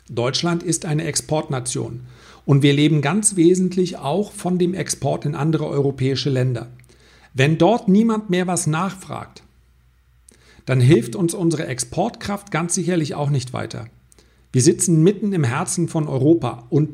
Deutschland 0.10 0.64
ist 0.64 0.86
eine 0.86 1.04
Exportnation. 1.04 2.06
Und 2.46 2.62
wir 2.62 2.74
leben 2.74 3.02
ganz 3.02 3.36
wesentlich 3.36 3.98
auch 3.98 4.32
von 4.32 4.58
dem 4.58 4.74
Export 4.74 5.26
in 5.26 5.36
andere 5.36 5.68
europäische 5.68 6.30
Länder. 6.30 6.68
Wenn 7.34 7.58
dort 7.58 7.88
niemand 7.88 8.30
mehr 8.30 8.48
was 8.48 8.68
nachfragt, 8.68 9.44
dann 10.66 10.80
hilft 10.80 11.16
uns 11.16 11.34
unsere 11.34 11.68
Exportkraft 11.68 12.52
ganz 12.52 12.76
sicherlich 12.76 13.16
auch 13.16 13.30
nicht 13.30 13.54
weiter. 13.54 13.88
Wir 14.52 14.62
sitzen 14.62 15.04
mitten 15.04 15.34
im 15.34 15.44
Herzen 15.44 15.88
von 15.88 16.08
Europa 16.08 16.68
und 16.70 16.90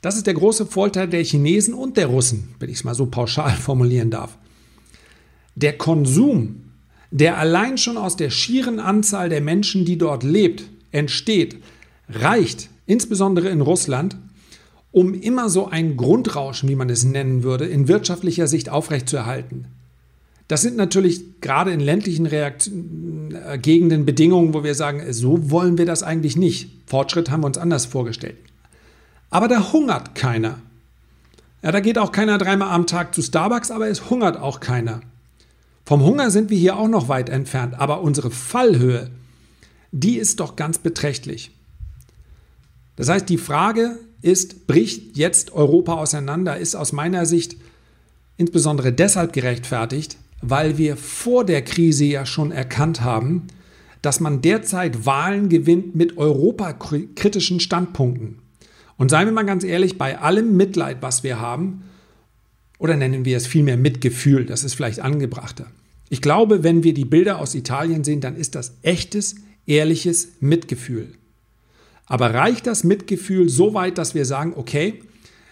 das 0.00 0.16
ist 0.16 0.26
der 0.26 0.34
große 0.34 0.66
Vorteil 0.66 1.08
der 1.08 1.24
Chinesen 1.24 1.74
und 1.74 1.96
der 1.96 2.06
Russen, 2.06 2.54
wenn 2.58 2.70
ich 2.70 2.76
es 2.76 2.84
mal 2.84 2.94
so 2.94 3.06
pauschal 3.06 3.52
formulieren 3.56 4.10
darf. 4.10 4.38
Der 5.54 5.76
Konsum, 5.76 6.62
der 7.10 7.36
allein 7.38 7.78
schon 7.78 7.96
aus 7.96 8.16
der 8.16 8.30
schieren 8.30 8.80
Anzahl 8.80 9.28
der 9.28 9.40
Menschen, 9.40 9.84
die 9.84 9.98
dort 9.98 10.22
lebt, 10.22 10.64
entsteht, 10.92 11.58
reicht, 12.08 12.70
insbesondere 12.86 13.48
in 13.48 13.60
Russland, 13.60 14.16
um 14.92 15.14
immer 15.14 15.48
so 15.48 15.68
ein 15.68 15.96
Grundrauschen, 15.96 16.68
wie 16.68 16.76
man 16.76 16.90
es 16.90 17.04
nennen 17.04 17.42
würde, 17.42 17.66
in 17.66 17.88
wirtschaftlicher 17.88 18.46
Sicht 18.46 18.68
aufrechtzuerhalten. 18.68 19.66
Das 20.48 20.62
sind 20.62 20.76
natürlich 20.76 21.40
gerade 21.42 21.72
in 21.72 21.80
ländlichen 21.80 22.24
Reakt 22.24 22.70
äh, 22.70 23.58
Gegenden 23.58 24.06
Bedingungen, 24.06 24.54
wo 24.54 24.64
wir 24.64 24.74
sagen, 24.74 25.12
so 25.12 25.50
wollen 25.50 25.76
wir 25.76 25.84
das 25.84 26.02
eigentlich 26.02 26.36
nicht. 26.36 26.70
Fortschritt 26.86 27.30
haben 27.30 27.42
wir 27.42 27.46
uns 27.48 27.58
anders 27.58 27.84
vorgestellt. 27.84 28.36
Aber 29.28 29.46
da 29.46 29.72
hungert 29.72 30.14
keiner. 30.14 30.58
Ja, 31.62 31.70
da 31.70 31.80
geht 31.80 31.98
auch 31.98 32.12
keiner 32.12 32.38
dreimal 32.38 32.70
am 32.70 32.86
Tag 32.86 33.14
zu 33.14 33.20
Starbucks, 33.20 33.70
aber 33.70 33.88
es 33.88 34.08
hungert 34.08 34.38
auch 34.38 34.60
keiner. 34.60 35.00
Vom 35.84 36.02
Hunger 36.02 36.30
sind 36.30 36.48
wir 36.48 36.58
hier 36.58 36.76
auch 36.76 36.88
noch 36.88 37.08
weit 37.08 37.28
entfernt, 37.28 37.78
aber 37.78 38.00
unsere 38.00 38.30
Fallhöhe, 38.30 39.10
die 39.92 40.16
ist 40.16 40.40
doch 40.40 40.56
ganz 40.56 40.78
beträchtlich. 40.78 41.50
Das 42.96 43.08
heißt, 43.08 43.28
die 43.28 43.38
Frage 43.38 43.98
ist, 44.22 44.66
bricht 44.66 45.16
jetzt 45.16 45.52
Europa 45.52 45.94
auseinander, 45.94 46.56
ist 46.56 46.74
aus 46.74 46.92
meiner 46.92 47.26
Sicht 47.26 47.56
insbesondere 48.36 48.92
deshalb 48.92 49.32
gerechtfertigt, 49.32 50.16
weil 50.40 50.78
wir 50.78 50.96
vor 50.96 51.44
der 51.44 51.62
Krise 51.62 52.04
ja 52.04 52.26
schon 52.26 52.52
erkannt 52.52 53.00
haben, 53.00 53.48
dass 54.02 54.20
man 54.20 54.40
derzeit 54.40 55.06
Wahlen 55.06 55.48
gewinnt 55.48 55.94
mit 55.96 56.16
europakritischen 56.16 57.60
Standpunkten. 57.60 58.38
Und 58.96 59.10
seien 59.10 59.26
wir 59.26 59.32
mal 59.32 59.44
ganz 59.44 59.64
ehrlich, 59.64 59.98
bei 59.98 60.18
allem 60.18 60.56
Mitleid, 60.56 60.98
was 61.00 61.22
wir 61.22 61.40
haben, 61.40 61.84
oder 62.78 62.96
nennen 62.96 63.24
wir 63.24 63.36
es 63.36 63.46
vielmehr 63.46 63.76
Mitgefühl, 63.76 64.44
das 64.44 64.62
ist 64.64 64.74
vielleicht 64.74 65.00
angebrachter. 65.00 65.66
Ich 66.10 66.22
glaube, 66.22 66.62
wenn 66.62 66.84
wir 66.84 66.94
die 66.94 67.04
Bilder 67.04 67.40
aus 67.40 67.54
Italien 67.54 68.04
sehen, 68.04 68.20
dann 68.20 68.36
ist 68.36 68.54
das 68.54 68.74
echtes, 68.82 69.36
ehrliches 69.66 70.28
Mitgefühl. 70.40 71.12
Aber 72.08 72.34
reicht 72.34 72.66
das 72.66 72.84
Mitgefühl 72.84 73.48
so 73.48 73.74
weit, 73.74 73.98
dass 73.98 74.14
wir 74.14 74.24
sagen, 74.24 74.54
okay, 74.56 75.02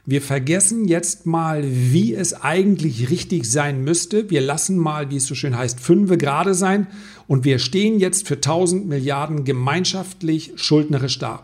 wir 0.09 0.23
vergessen 0.23 0.87
jetzt 0.87 1.27
mal, 1.27 1.65
wie 1.65 2.15
es 2.15 2.33
eigentlich 2.33 3.11
richtig 3.11 3.45
sein 3.45 3.83
müsste. 3.83 4.31
Wir 4.31 4.41
lassen 4.41 4.79
mal, 4.79 5.11
wie 5.11 5.17
es 5.17 5.27
so 5.27 5.35
schön 5.35 5.57
heißt, 5.57 5.81
fünfe 5.81 6.17
gerade 6.17 6.55
sein 6.55 6.87
und 7.27 7.45
wir 7.45 7.59
stehen 7.59 7.99
jetzt 7.99 8.29
für 8.29 8.37
1000 8.37 8.87
Milliarden 8.87 9.45
gemeinschaftlich 9.45 10.53
schuldnerisch 10.55 11.19
da. 11.19 11.43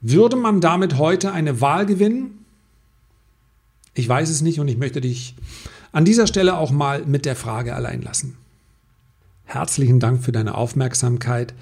Würde 0.00 0.36
man 0.36 0.60
damit 0.60 0.96
heute 0.96 1.32
eine 1.32 1.60
Wahl 1.60 1.84
gewinnen? 1.84 2.44
Ich 3.94 4.08
weiß 4.08 4.30
es 4.30 4.42
nicht 4.42 4.60
und 4.60 4.68
ich 4.68 4.78
möchte 4.78 5.00
dich 5.00 5.34
an 5.90 6.04
dieser 6.04 6.28
Stelle 6.28 6.56
auch 6.56 6.70
mal 6.70 7.04
mit 7.04 7.26
der 7.26 7.36
Frage 7.36 7.74
allein 7.74 8.00
lassen. 8.00 8.36
Herzlichen 9.44 9.98
Dank 9.98 10.22
für 10.24 10.32
deine 10.32 10.54
Aufmerksamkeit. 10.54 11.52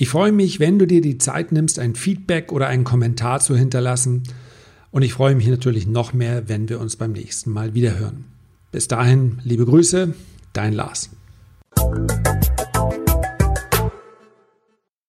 Ich 0.00 0.10
freue 0.10 0.30
mich, 0.30 0.60
wenn 0.60 0.78
du 0.78 0.86
dir 0.86 1.00
die 1.00 1.18
Zeit 1.18 1.50
nimmst, 1.50 1.80
ein 1.80 1.96
Feedback 1.96 2.52
oder 2.52 2.68
einen 2.68 2.84
Kommentar 2.84 3.40
zu 3.40 3.56
hinterlassen. 3.56 4.22
Und 4.92 5.02
ich 5.02 5.12
freue 5.12 5.34
mich 5.34 5.48
natürlich 5.48 5.88
noch 5.88 6.12
mehr, 6.12 6.48
wenn 6.48 6.68
wir 6.68 6.78
uns 6.78 6.94
beim 6.94 7.10
nächsten 7.10 7.50
Mal 7.50 7.74
wieder 7.74 7.98
hören. 7.98 8.24
Bis 8.70 8.86
dahin, 8.86 9.40
liebe 9.42 9.66
Grüße, 9.66 10.14
dein 10.52 10.72
Lars. 10.72 11.10